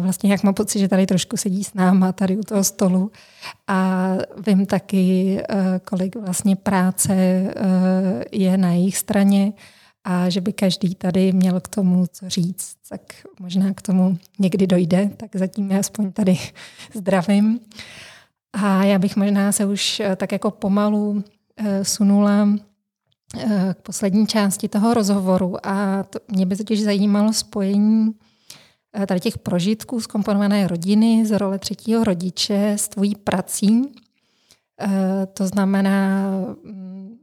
vlastně 0.00 0.30
jak 0.30 0.42
mám 0.42 0.54
pocit, 0.54 0.78
že 0.78 0.88
tady 0.88 1.06
trošku 1.06 1.36
sedí 1.36 1.64
s 1.64 1.74
náma 1.74 2.12
tady 2.12 2.36
u 2.36 2.42
toho 2.42 2.64
stolu. 2.64 3.10
A 3.66 4.08
vím 4.46 4.66
taky, 4.66 5.38
kolik 5.84 6.16
vlastně 6.16 6.56
práce 6.56 7.14
je 8.32 8.56
na 8.56 8.72
jejich 8.72 8.98
straně 8.98 9.52
a 10.04 10.28
že 10.28 10.40
by 10.40 10.52
každý 10.52 10.94
tady 10.94 11.32
měl 11.32 11.60
k 11.60 11.68
tomu 11.68 12.06
co 12.12 12.28
říct, 12.28 12.76
tak 12.88 13.00
možná 13.40 13.74
k 13.74 13.82
tomu 13.82 14.18
někdy 14.38 14.66
dojde, 14.66 15.10
tak 15.16 15.36
zatím 15.36 15.70
já 15.70 15.80
aspoň 15.80 16.12
tady 16.12 16.38
zdravím. 16.94 17.60
A 18.52 18.84
já 18.84 18.98
bych 18.98 19.16
možná 19.16 19.52
se 19.52 19.66
už 19.66 20.02
tak 20.16 20.32
jako 20.32 20.50
pomalu 20.50 21.24
sunula 21.82 22.48
Eh, 23.38 23.74
k 23.74 23.82
poslední 23.82 24.26
části 24.26 24.68
toho 24.68 24.94
rozhovoru 24.94 25.66
a 25.66 26.02
to, 26.02 26.18
mě 26.28 26.46
by 26.46 26.56
totiž 26.56 26.82
zajímalo 26.82 27.32
spojení 27.32 28.14
eh, 28.96 29.06
tady 29.06 29.20
těch 29.20 29.38
prožitků 29.38 30.00
z 30.00 30.06
komponované 30.06 30.68
rodiny, 30.68 31.26
z 31.26 31.38
role 31.38 31.58
třetího 31.58 32.04
rodiče, 32.04 32.72
s 32.76 32.88
tvojí 32.88 33.14
prací. 33.14 33.82
Eh, 34.80 35.26
to 35.26 35.46
znamená 35.46 36.30
mm, 36.64 37.18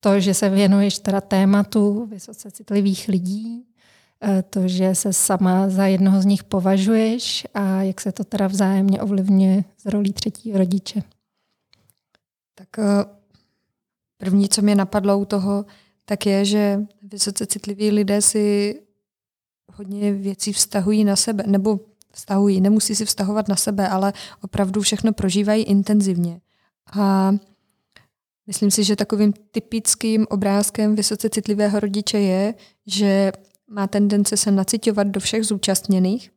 to, 0.00 0.20
že 0.20 0.34
se 0.34 0.48
věnuješ 0.48 0.98
teda 0.98 1.20
tématu 1.20 2.06
vysoce 2.06 2.50
citlivých 2.50 3.08
lidí, 3.08 3.64
to, 4.50 4.68
že 4.68 4.94
se 4.94 5.12
sama 5.12 5.68
za 5.68 5.86
jednoho 5.86 6.22
z 6.22 6.24
nich 6.24 6.44
považuješ 6.44 7.46
a 7.54 7.82
jak 7.82 8.00
se 8.00 8.12
to 8.12 8.24
teda 8.24 8.46
vzájemně 8.46 9.02
ovlivňuje 9.02 9.64
z 9.78 9.86
rolí 9.86 10.12
třetího 10.12 10.58
rodiče. 10.58 11.02
Tak 12.54 12.68
První, 14.18 14.48
co 14.48 14.62
mě 14.62 14.74
napadlo 14.74 15.18
u 15.18 15.24
toho, 15.24 15.64
tak 16.04 16.26
je, 16.26 16.44
že 16.44 16.80
vysoce 17.02 17.46
citliví 17.46 17.90
lidé 17.90 18.22
si 18.22 18.74
hodně 19.72 20.12
věcí 20.12 20.52
vztahují 20.52 21.04
na 21.04 21.16
sebe, 21.16 21.44
nebo 21.46 21.80
vztahují, 22.12 22.60
nemusí 22.60 22.94
si 22.94 23.04
vztahovat 23.04 23.48
na 23.48 23.56
sebe, 23.56 23.88
ale 23.88 24.12
opravdu 24.40 24.80
všechno 24.80 25.12
prožívají 25.12 25.64
intenzivně. 25.64 26.40
A 26.98 27.32
myslím 28.48 28.70
si, 28.70 28.84
že 28.84 28.96
takovým 28.96 29.32
typickým 29.50 30.26
obrázkem 30.30 30.96
vysoce 30.96 31.30
citlivého 31.30 31.80
rodiče 31.80 32.18
je, 32.18 32.54
že 32.86 33.32
má 33.70 33.86
tendence 33.86 34.36
se 34.36 34.50
nacitovat 34.50 35.06
do 35.06 35.20
všech 35.20 35.44
zúčastněných, 35.44 36.30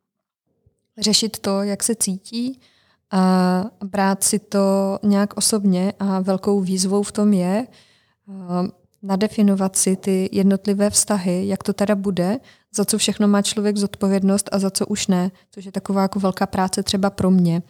řešit 0.98 1.40
to, 1.40 1.64
jak 1.64 1.84
se 1.84 1.96
cítí 1.96 2.60
a 3.12 3.64
brát 3.84 4.24
si 4.24 4.40
to 4.40 5.00
nějak 5.04 5.38
osobně 5.38 5.94
a 6.00 6.20
velkou 6.20 6.62
výzvou 6.62 7.04
v 7.04 7.12
tom 7.12 7.34
je 7.34 7.68
nadefinovat 9.04 9.76
si 9.76 9.96
ty 9.96 10.30
jednotlivé 10.32 10.90
vztahy, 10.90 11.48
jak 11.48 11.64
to 11.64 11.74
teda 11.74 11.96
bude, 11.96 12.40
za 12.76 12.86
co 12.86 12.98
všechno 12.98 13.28
má 13.28 13.42
člověk 13.42 13.78
zodpovědnost 13.78 14.50
a 14.52 14.60
za 14.60 14.72
co 14.72 14.86
už 14.86 15.08
ne, 15.08 15.32
což 15.52 15.66
je 15.66 15.72
taková 15.72 16.02
jako 16.02 16.20
velká 16.20 16.46
práce 16.46 16.84
třeba 16.84 17.10
pro 17.10 17.32
mě. 17.32 17.62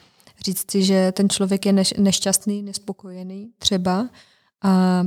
Říct 0.45 0.71
si, 0.71 0.83
že 0.83 1.11
ten 1.11 1.29
člověk 1.29 1.65
je 1.65 1.73
nešťastný, 1.97 2.63
nespokojený 2.63 3.49
třeba 3.57 4.09
a 4.61 5.03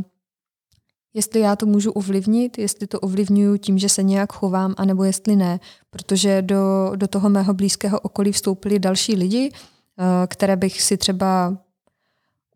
jestli 1.14 1.40
já 1.40 1.56
to 1.56 1.66
můžu 1.66 1.90
ovlivnit, 1.90 2.58
jestli 2.58 2.86
to 2.86 3.00
ovlivňuju 3.00 3.56
tím, 3.56 3.78
že 3.78 3.88
se 3.88 4.02
nějak 4.02 4.32
chovám, 4.32 4.74
anebo 4.76 5.04
jestli 5.04 5.36
ne, 5.36 5.60
protože 5.90 6.42
do, 6.42 6.92
do 6.96 7.08
toho 7.08 7.28
mého 7.28 7.54
blízkého 7.54 8.00
okolí 8.00 8.32
vstoupili 8.32 8.78
další 8.78 9.16
lidi, 9.16 9.52
Eh, 9.98 10.26
které 10.26 10.56
bych 10.56 10.82
si 10.82 10.96
třeba 10.96 11.58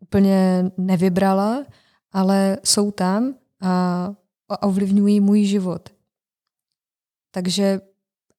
úplně 0.01 0.71
nevybrala, 0.77 1.65
ale 2.11 2.57
jsou 2.63 2.91
tam 2.91 3.35
a 3.61 4.11
ovlivňují 4.61 5.19
můj 5.19 5.43
život. 5.43 5.89
Takže 7.31 7.81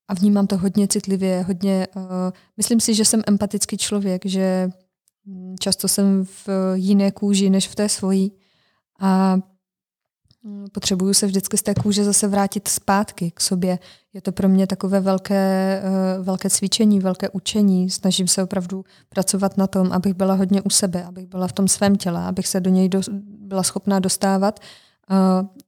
a 0.09 0.14
vnímám 0.14 0.46
to 0.46 0.59
hodně 0.59 0.88
citlivě, 0.88 1.42
hodně, 1.42 1.87
uh, 1.96 2.03
myslím 2.57 2.81
si, 2.81 2.94
že 2.94 3.05
jsem 3.05 3.23
empatický 3.27 3.77
člověk, 3.77 4.27
že 4.27 4.70
často 5.61 5.88
jsem 5.88 6.25
v 6.25 6.49
jiné 6.75 7.11
kůži 7.11 7.51
než 7.51 7.68
v 7.68 7.75
té 7.75 7.88
svojí 7.88 8.33
a 9.01 9.39
Mm, 10.45 10.67
potřebuju 10.73 11.15
se 11.15 11.27
vždycky 11.27 11.57
z 11.57 11.63
té 11.63 11.75
kůže 11.75 12.05
zase 12.05 12.29
vrátit 12.29 12.69
zpátky 12.69 13.31
k 13.31 13.41
sobě. 13.41 13.79
Je 14.13 14.21
to 14.21 14.33
pro 14.33 14.49
mě 14.49 14.67
takové 14.67 15.01
velké, 15.01 15.83
eh, 15.85 16.23
velké 16.23 16.51
cvičení, 16.51 17.01
velké 17.01 17.29
učení. 17.29 17.91
Snažím 17.91 18.29
se 18.29 18.43
opravdu 18.43 18.85
pracovat 19.09 19.57
na 19.57 19.67
tom, 19.67 19.93
abych 19.93 20.15
byla 20.15 20.35
hodně 20.35 20.63
u 20.63 20.71
sebe, 20.71 21.05
abych 21.05 21.27
byla 21.27 21.47
v 21.47 21.53
tom 21.53 21.69
svém 21.69 21.97
těle, 21.97 22.25
abych 22.25 22.49
se 22.49 22.61
do 22.61 22.71
něj 22.71 22.89
do, 22.89 23.01
byla 23.41 23.63
schopná 23.63 24.01
dostávat. 24.01 24.61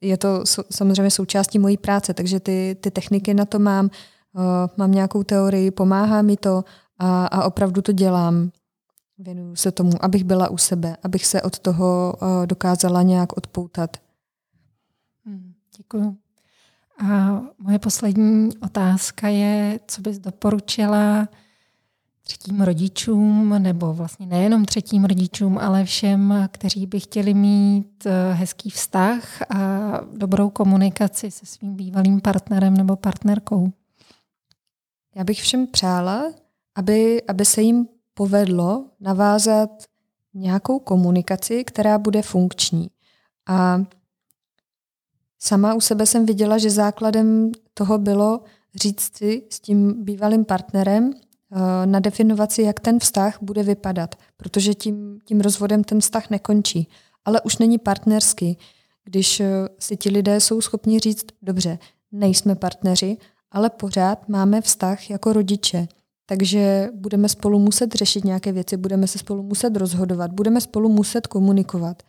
Je 0.01 0.17
to 0.17 0.45
samozřejmě 0.71 1.11
součástí 1.11 1.59
mojí 1.59 1.77
práce, 1.77 2.15
takže 2.15 2.41
ty, 2.41 2.77
ty 2.81 2.91
techniky 2.91 3.35
na 3.35 3.45
to 3.45 3.59
mám. 3.59 3.91
Eh, 4.37 4.69
mám 4.77 4.93
nějakou 4.93 5.23
teorii, 5.23 5.71
pomáhá 5.71 6.23
mi 6.23 6.37
to 6.37 6.65
a, 6.99 7.27
a 7.27 7.45
opravdu 7.45 7.83
to 7.83 7.93
dělám. 7.93 8.51
Věnuju 9.19 9.57
se 9.57 9.73
tomu, 9.73 9.93
abych 10.01 10.25
byla 10.25 10.49
u 10.49 10.59
sebe, 10.59 10.97
abych 11.03 11.27
se 11.27 11.43
od 11.43 11.59
toho 11.59 12.15
eh, 12.15 12.47
dokázala 12.47 13.03
nějak 13.03 13.37
odpoutat. 13.37 13.97
Děkuji. 15.77 16.17
A 16.99 17.41
moje 17.59 17.79
poslední 17.79 18.51
otázka 18.59 19.29
je, 19.29 19.81
co 19.87 20.01
bys 20.01 20.19
doporučila 20.19 21.29
třetím 22.23 22.61
rodičům, 22.61 23.63
nebo 23.63 23.95
vlastně 23.95 24.27
nejenom 24.27 24.65
třetím 24.65 25.05
rodičům, 25.05 25.59
ale 25.59 25.85
všem, 25.85 26.49
kteří 26.53 26.87
by 26.87 27.01
chtěli 27.01 27.35
mít 27.35 28.07
eh, 28.07 28.33
hezký 28.33 28.71
vztah 28.71 29.43
a 29.43 29.91
dobrou 30.17 30.51
komunikaci 30.51 31.31
se 31.31 31.47
svým 31.47 31.75
bývalým 31.75 32.21
partnerem 32.21 32.77
nebo 32.77 32.97
partnerkou. 32.97 33.73
Já 35.15 35.25
bych 35.25 35.41
všem 35.41 35.67
přála, 35.67 36.25
aby, 36.75 37.23
aby 37.29 37.45
se 37.45 37.63
jim 37.63 37.89
povedlo 38.15 38.87
navázat 39.01 39.71
nějakou 40.35 40.79
komunikaci, 40.79 41.65
která 41.65 41.99
bude 41.99 42.23
funkční. 42.23 42.91
A 43.47 43.83
Sama 45.45 45.75
u 45.75 45.81
sebe 45.81 46.07
jsem 46.07 46.27
viděla, 46.27 46.59
že 46.59 46.71
základem 46.71 47.53
toho 47.75 47.99
bylo 47.99 48.41
říct 48.75 49.17
si 49.17 49.43
s 49.51 49.61
tím 49.61 50.05
bývalým 50.05 50.45
partnerem, 50.45 51.13
eh, 51.13 51.87
nadefinovat 51.87 52.53
si, 52.53 52.63
jak 52.63 52.81
ten 52.81 52.99
vztah 52.99 53.39
bude 53.41 53.63
vypadat, 53.63 54.15
protože 54.37 54.75
tím, 54.75 55.19
tím 55.25 55.41
rozvodem 55.41 55.85
ten 55.85 56.01
vztah 56.01 56.31
nekončí. 56.31 56.89
Ale 57.25 57.41
už 57.41 57.59
není 57.59 57.79
partnerský, 57.79 58.59
když 59.05 59.41
eh, 59.41 59.69
si 59.79 59.97
ti 59.97 60.11
lidé 60.11 60.41
jsou 60.41 60.61
schopni 60.61 60.99
říct, 60.99 61.27
dobře, 61.43 61.79
nejsme 62.13 62.55
partneři, 62.55 63.17
ale 63.51 63.71
pořád 63.71 64.29
máme 64.29 64.61
vztah 64.61 65.11
jako 65.11 65.33
rodiče. 65.33 65.89
Takže 66.27 66.89
budeme 66.95 67.29
spolu 67.29 67.59
muset 67.59 67.95
řešit 67.95 68.25
nějaké 68.25 68.53
věci, 68.53 68.77
budeme 68.77 69.07
se 69.07 69.19
spolu 69.19 69.43
muset 69.43 69.77
rozhodovat, 69.77 70.33
budeme 70.33 70.61
spolu 70.61 70.89
muset 70.89 71.27
komunikovat. 71.27 72.03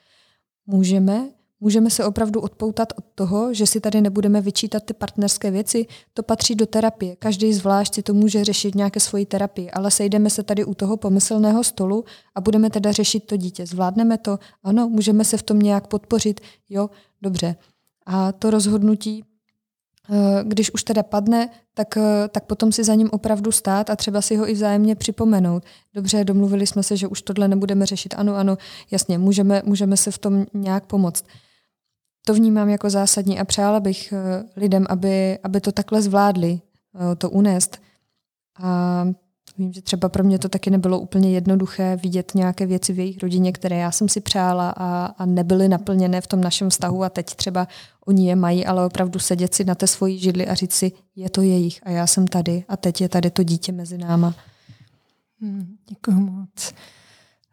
Můžeme 0.67 1.29
Můžeme 1.63 1.89
se 1.89 2.05
opravdu 2.05 2.41
odpoutat 2.41 2.93
od 2.97 3.05
toho, 3.15 3.53
že 3.53 3.67
si 3.67 3.79
tady 3.79 4.01
nebudeme 4.01 4.41
vyčítat 4.41 4.83
ty 4.83 4.93
partnerské 4.93 5.51
věci. 5.51 5.85
To 6.13 6.23
patří 6.23 6.55
do 6.55 6.65
terapie. 6.65 7.15
Každý 7.15 7.53
zvlášť 7.53 7.93
si 7.93 8.03
to 8.03 8.13
může 8.13 8.43
řešit 8.43 8.75
nějaké 8.75 8.99
svoji 8.99 9.25
terapii, 9.25 9.71
ale 9.71 9.91
sejdeme 9.91 10.29
se 10.29 10.43
tady 10.43 10.65
u 10.65 10.73
toho 10.73 10.97
pomyslného 10.97 11.63
stolu 11.63 12.03
a 12.35 12.41
budeme 12.41 12.69
teda 12.69 12.91
řešit 12.91 13.19
to 13.19 13.37
dítě. 13.37 13.65
Zvládneme 13.65 14.17
to? 14.17 14.39
Ano, 14.63 14.89
můžeme 14.89 15.25
se 15.25 15.37
v 15.37 15.43
tom 15.43 15.59
nějak 15.59 15.87
podpořit? 15.87 16.41
Jo, 16.69 16.89
dobře. 17.21 17.55
A 18.05 18.31
to 18.31 18.49
rozhodnutí 18.49 19.23
když 20.43 20.73
už 20.73 20.83
teda 20.83 21.03
padne, 21.03 21.49
tak, 21.73 21.97
eh, 21.97 22.27
tak 22.27 22.45
potom 22.45 22.71
si 22.71 22.83
za 22.83 22.95
ním 22.95 23.09
opravdu 23.11 23.51
stát 23.51 23.89
a 23.89 23.95
třeba 23.95 24.21
si 24.21 24.35
ho 24.35 24.49
i 24.49 24.53
vzájemně 24.53 24.95
připomenout. 24.95 25.63
Dobře, 25.93 26.23
domluvili 26.23 26.67
jsme 26.67 26.83
se, 26.83 26.97
že 26.97 27.07
už 27.07 27.21
tohle 27.21 27.47
nebudeme 27.47 27.85
řešit. 27.85 28.15
Ano, 28.17 28.35
ano, 28.35 28.57
jasně, 28.91 29.17
můžeme, 29.17 29.61
můžeme 29.65 29.97
se 29.97 30.11
v 30.11 30.17
tom 30.17 30.45
nějak 30.53 30.85
pomoct. 30.85 31.25
To 32.25 32.33
vnímám 32.33 32.69
jako 32.69 32.89
zásadní 32.89 33.39
a 33.39 33.45
přála 33.45 33.79
bych 33.79 34.13
eh, 34.13 34.43
lidem, 34.55 34.85
aby, 34.89 35.39
aby 35.43 35.61
to 35.61 35.71
takhle 35.71 36.01
zvládli, 36.01 36.61
to 37.17 37.29
unést. 37.29 37.81
A 38.59 39.05
Vím, 39.57 39.73
že 39.73 39.81
třeba 39.81 40.09
pro 40.09 40.23
mě 40.23 40.39
to 40.39 40.49
taky 40.49 40.69
nebylo 40.69 40.99
úplně 40.99 41.31
jednoduché 41.31 41.95
vidět 41.95 42.31
nějaké 42.35 42.65
věci 42.65 42.93
v 42.93 42.99
jejich 42.99 43.17
rodině, 43.23 43.51
které 43.51 43.77
já 43.77 43.91
jsem 43.91 44.09
si 44.09 44.21
přála 44.21 44.73
a, 44.77 45.05
a 45.05 45.25
nebyly 45.25 45.67
naplněné 45.67 46.21
v 46.21 46.27
tom 46.27 46.41
našem 46.41 46.69
vztahu 46.69 47.03
a 47.03 47.09
teď 47.09 47.25
třeba 47.35 47.67
oni 48.05 48.29
je 48.29 48.35
mají, 48.35 48.65
ale 48.65 48.85
opravdu 48.85 49.19
sedět 49.19 49.53
si 49.53 49.63
na 49.63 49.75
té 49.75 49.87
svoji 49.87 50.17
židli 50.17 50.47
a 50.47 50.53
říct 50.53 50.73
si, 50.73 50.91
je 51.15 51.29
to 51.29 51.41
jejich 51.41 51.79
a 51.83 51.89
já 51.89 52.07
jsem 52.07 52.27
tady 52.27 52.63
a 52.67 52.77
teď 52.77 53.01
je 53.01 53.09
tady 53.09 53.31
to 53.31 53.43
dítě 53.43 53.71
mezi 53.71 53.97
náma. 53.97 54.35
Hmm, 55.41 55.75
děkuji 55.89 56.19
moc. 56.19 56.73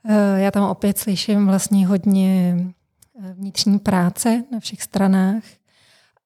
Eh, 0.09 0.41
já 0.41 0.51
tam 0.51 0.71
opět 0.71 0.99
slyším 0.99 1.47
vlastně 1.47 1.87
hodně 1.87 2.57
eh, 3.23 3.33
vnitřní 3.33 3.79
práce 3.79 4.45
na 4.53 4.61
všech 4.61 4.83
stranách 4.83 5.43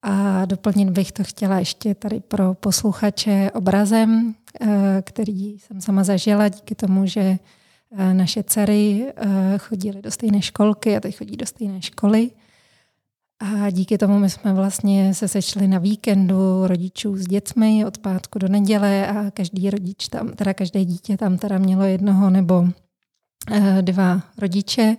A 0.07 0.45
doplnit 0.45 0.91
bych 0.91 1.13
to 1.13 1.25
chtěla 1.25 1.59
ještě 1.59 1.95
tady 1.95 2.21
pro 2.21 2.55
posluchače 2.55 3.51
obrazem, 3.55 4.35
který 5.03 5.59
jsem 5.59 5.81
sama 5.81 6.05
zažila 6.05 6.49
díky 6.49 6.75
tomu, 6.75 7.07
že 7.07 7.39
naše 8.13 8.43
dcery 8.43 9.13
chodily 9.59 10.03
do 10.03 10.11
stejné 10.11 10.43
školky 10.43 10.97
a 10.97 11.01
teď 11.01 11.19
chodí 11.19 11.37
do 11.37 11.47
stejné 11.47 11.83
školy. 11.83 12.31
A 13.41 13.71
díky 13.71 13.99
tomu 13.99 14.19
my 14.19 14.31
jsme 14.31 14.53
vlastně 14.53 15.15
se 15.15 15.29
sešli 15.29 15.69
na 15.69 15.79
víkendu 15.79 16.67
rodičů 16.67 17.17
s 17.17 17.27
dětmi 17.27 17.85
od 17.87 17.99
pátku 17.99 18.39
do 18.39 18.49
neděle 18.49 19.09
a 19.09 19.31
každý 19.31 19.71
rodič 19.71 20.09
tam, 20.09 20.33
teda 20.33 20.55
každé 20.55 20.85
dítě 20.85 21.17
tam 21.17 21.39
teda 21.39 21.59
mělo 21.59 21.85
jednoho 21.85 22.31
nebo 22.31 22.69
eh, 23.53 23.83
dva 23.83 24.23
rodiče 24.39 24.97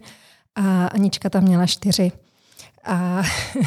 a 0.55 0.85
Anička 0.85 1.29
tam 1.29 1.43
měla 1.43 1.65
čtyři. 1.65 2.11
A 2.83 3.23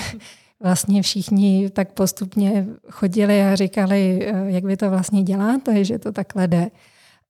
vlastně 0.63 1.03
všichni 1.03 1.71
tak 1.71 1.93
postupně 1.93 2.67
chodili 2.91 3.43
a 3.43 3.55
říkali, 3.55 4.27
eh, 4.27 4.45
jak 4.47 4.65
vy 4.65 4.77
to 4.77 4.91
vlastně 4.91 5.23
děláte, 5.23 5.85
že 5.85 5.99
to 5.99 6.13
takhle 6.13 6.49
jde. 6.49 6.71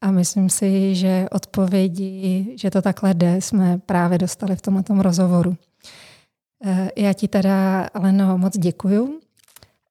A 0.01 0.11
myslím 0.11 0.51
si, 0.51 0.95
že 0.95 1.27
odpovědi, 1.33 2.55
že 2.57 2.71
to 2.71 2.83
takhle 2.83 3.15
jde, 3.15 3.41
jsme 3.41 3.79
právě 3.79 4.19
dostali 4.19 4.57
v 4.57 4.63
tomto 4.63 5.03
rozhovoru. 5.03 5.57
Eh, 6.65 6.91
já 6.97 7.13
ti 7.13 7.29
teda, 7.29 7.89
Aleno, 7.95 8.39
moc 8.39 8.59
děkuju. 8.59 9.21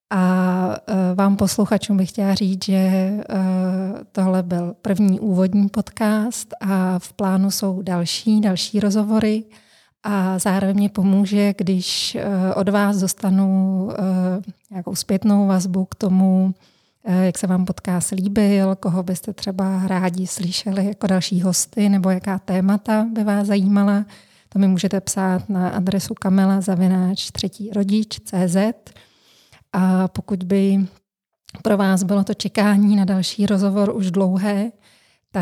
A 0.10 0.76
eh, 0.88 1.16
vám 1.16 1.36
posluchačům 1.38 1.98
bych 1.98 2.10
chtěla 2.10 2.36
říct, 2.36 2.66
že 2.66 3.12
tohle 4.12 4.44
byl 4.44 4.76
první 4.82 5.20
úvodní 5.20 5.70
podcast 5.70 6.54
a 6.62 7.00
v 7.00 7.14
plánu 7.14 7.52
jsou 7.52 7.82
další, 7.82 8.42
další 8.42 8.80
rozhovory 8.80 9.44
a 10.04 10.40
zároveň 10.40 10.76
mě 10.76 10.90
pomůže, 10.90 11.54
když 11.58 12.18
od 12.56 12.70
vás 12.70 12.98
dostanu 12.98 13.90
nějakou 14.72 14.96
zpětnou 14.96 15.48
vazbu 15.48 15.86
k 15.86 15.96
tomu, 15.96 16.54
jak 17.22 17.38
se 17.38 17.48
vám 17.48 17.66
podcast 17.66 18.12
líbil, 18.12 18.76
koho 18.76 19.04
byste 19.04 19.34
třeba 19.34 19.88
rádi 19.88 20.28
slyšeli 20.28 20.86
jako 20.86 21.08
další 21.08 21.42
hosty 21.42 21.90
nebo 21.90 22.10
jaká 22.10 22.40
témata 22.40 23.08
by 23.14 23.24
vás 23.24 23.48
zajímala, 23.48 24.06
to 24.50 24.60
mi 24.60 24.68
můžete 24.68 25.02
psát 25.02 25.50
na 25.50 25.70
adresu 25.70 26.14
kamela 26.14 26.62
zavináč 26.62 27.32
třetí 27.32 27.70
rodič 27.70 28.20
CZ. 28.20 28.58
A 29.74 30.08
pokud 30.08 30.44
by 30.44 30.88
pro 31.64 31.78
vás 31.78 32.04
bylo 32.04 32.24
to 32.24 32.34
čekání 32.34 32.96
na 32.96 33.06
další 33.06 33.46
rozhovor 33.46 33.96
už 33.96 34.12
dlouhé, 34.12 34.72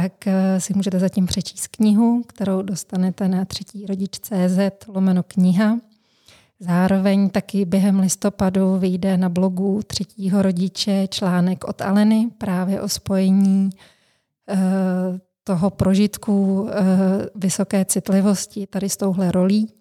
tak 0.02 0.28
eh, 0.28 0.62
si 0.62 0.74
můžete 0.74 1.00
zatím 1.00 1.26
přečíst 1.26 1.68
knihu, 1.68 2.24
kterou 2.28 2.62
dostanete 2.62 3.28
na 3.28 3.46
třetí 3.46 3.86
rodič 3.86 4.20
CZ 4.20 4.60
lomeno 4.88 5.24
kniha. 5.24 5.80
Zároveň 6.60 7.30
taky 7.30 7.66
během 7.66 8.00
listopadu 8.00 8.78
vyjde 8.78 9.18
na 9.18 9.30
blogu 9.30 9.82
třetího 9.88 10.42
rodiče 10.42 11.08
článek 11.08 11.64
od 11.64 11.82
Aleny 11.82 12.30
právě 12.38 12.82
o 12.82 12.90
spojení 12.90 13.70
eh, 14.50 14.58
toho 15.44 15.70
prožitku 15.70 16.68
eh, 16.70 16.76
vysoké 17.36 17.86
citlivosti 17.86 18.68
tady 18.68 18.90
s 18.90 18.98
touhle 18.98 19.32
rolí. 19.32 19.74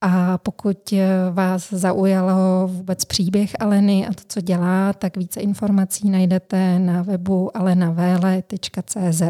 A 0.00 0.38
pokud 0.38 0.92
eh, 0.92 1.30
vás 1.30 1.70
zaujalo 1.70 2.66
vůbec 2.68 3.04
příběh 3.04 3.56
Aleny 3.60 4.06
a 4.06 4.12
to, 4.12 4.22
co 4.28 4.40
dělá, 4.40 4.92
tak 4.92 5.16
více 5.16 5.40
informací 5.40 6.10
najdete 6.10 6.78
na 6.78 7.02
webu 7.02 7.56
alenavele.cz. 7.56 9.22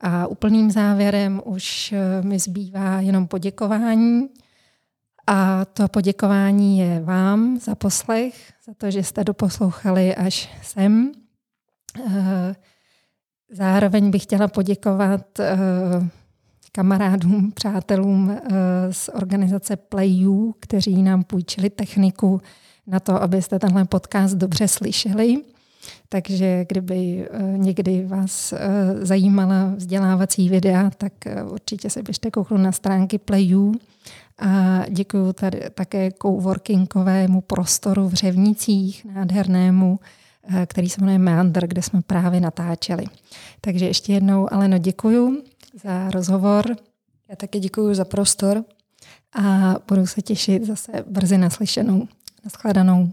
A 0.00 0.26
úplným 0.26 0.70
závěrem 0.70 1.42
už 1.44 1.92
eh, 1.92 2.22
mi 2.22 2.38
zbývá 2.38 3.00
jenom 3.00 3.26
poděkování. 3.26 4.28
A 5.26 5.64
to 5.64 5.88
poděkování 5.88 6.78
je 6.78 7.00
vám 7.00 7.58
za 7.58 7.74
poslech, 7.74 8.52
za 8.66 8.74
to, 8.74 8.90
že 8.90 9.02
jste 9.02 9.24
doposlouchali 9.24 10.14
až 10.14 10.50
sem. 10.62 11.12
Zároveň 13.50 14.10
bych 14.10 14.22
chtěla 14.22 14.48
poděkovat 14.48 15.40
kamarádům, 16.72 17.52
přátelům 17.52 18.28
uh, 18.28 18.36
z 18.90 19.08
organizace 19.08 19.76
PlayU, 19.76 20.54
kteří 20.60 21.02
nám 21.02 21.24
půjčili 21.24 21.70
techniku 21.70 22.40
na 22.86 23.00
to, 23.00 23.22
abyste 23.22 23.58
tenhle 23.58 23.84
podcast 23.84 24.36
dobře 24.36 24.68
slyšeli. 24.68 25.36
Takže 26.08 26.64
kdyby 26.68 27.28
uh, 27.30 27.58
někdy 27.58 28.06
vás 28.06 28.52
uh, 28.52 28.58
zajímala 29.04 29.72
vzdělávací 29.76 30.48
videa, 30.48 30.90
tak 30.90 31.12
určitě 31.50 31.90
se 31.90 32.02
běžte 32.02 32.30
kouknout 32.30 32.60
na 32.60 32.72
stránky 32.72 33.18
PlayU. 33.18 33.74
A 34.38 34.82
děkuji 34.88 35.32
tady 35.32 35.62
také 35.74 36.10
coworkingovému 36.22 37.40
prostoru 37.40 38.08
v 38.08 38.14
Řevnicích, 38.14 39.06
nádhernému, 39.14 39.98
Eh, 40.48 40.66
který 40.66 40.88
se 40.88 41.00
jmenuje 41.00 41.18
Meander, 41.18 41.66
kde 41.66 41.82
jsme 41.82 42.02
právě 42.02 42.40
natáčeli. 42.40 43.04
Takže 43.60 43.86
ještě 43.86 44.12
jednou, 44.12 44.52
Aleno, 44.52 44.78
děkuju 44.78 45.42
za 45.82 46.10
rozhovor. 46.10 46.76
Já 47.28 47.36
také 47.36 47.58
děkuji 47.58 47.94
za 47.94 48.04
prostor. 48.04 48.64
A 49.32 49.74
budu 49.88 50.06
se 50.06 50.22
těšit 50.22 50.64
zase 50.66 50.92
brzy 51.06 51.38
naslyšenou. 51.38 52.08
Naschledanou. 52.44 53.12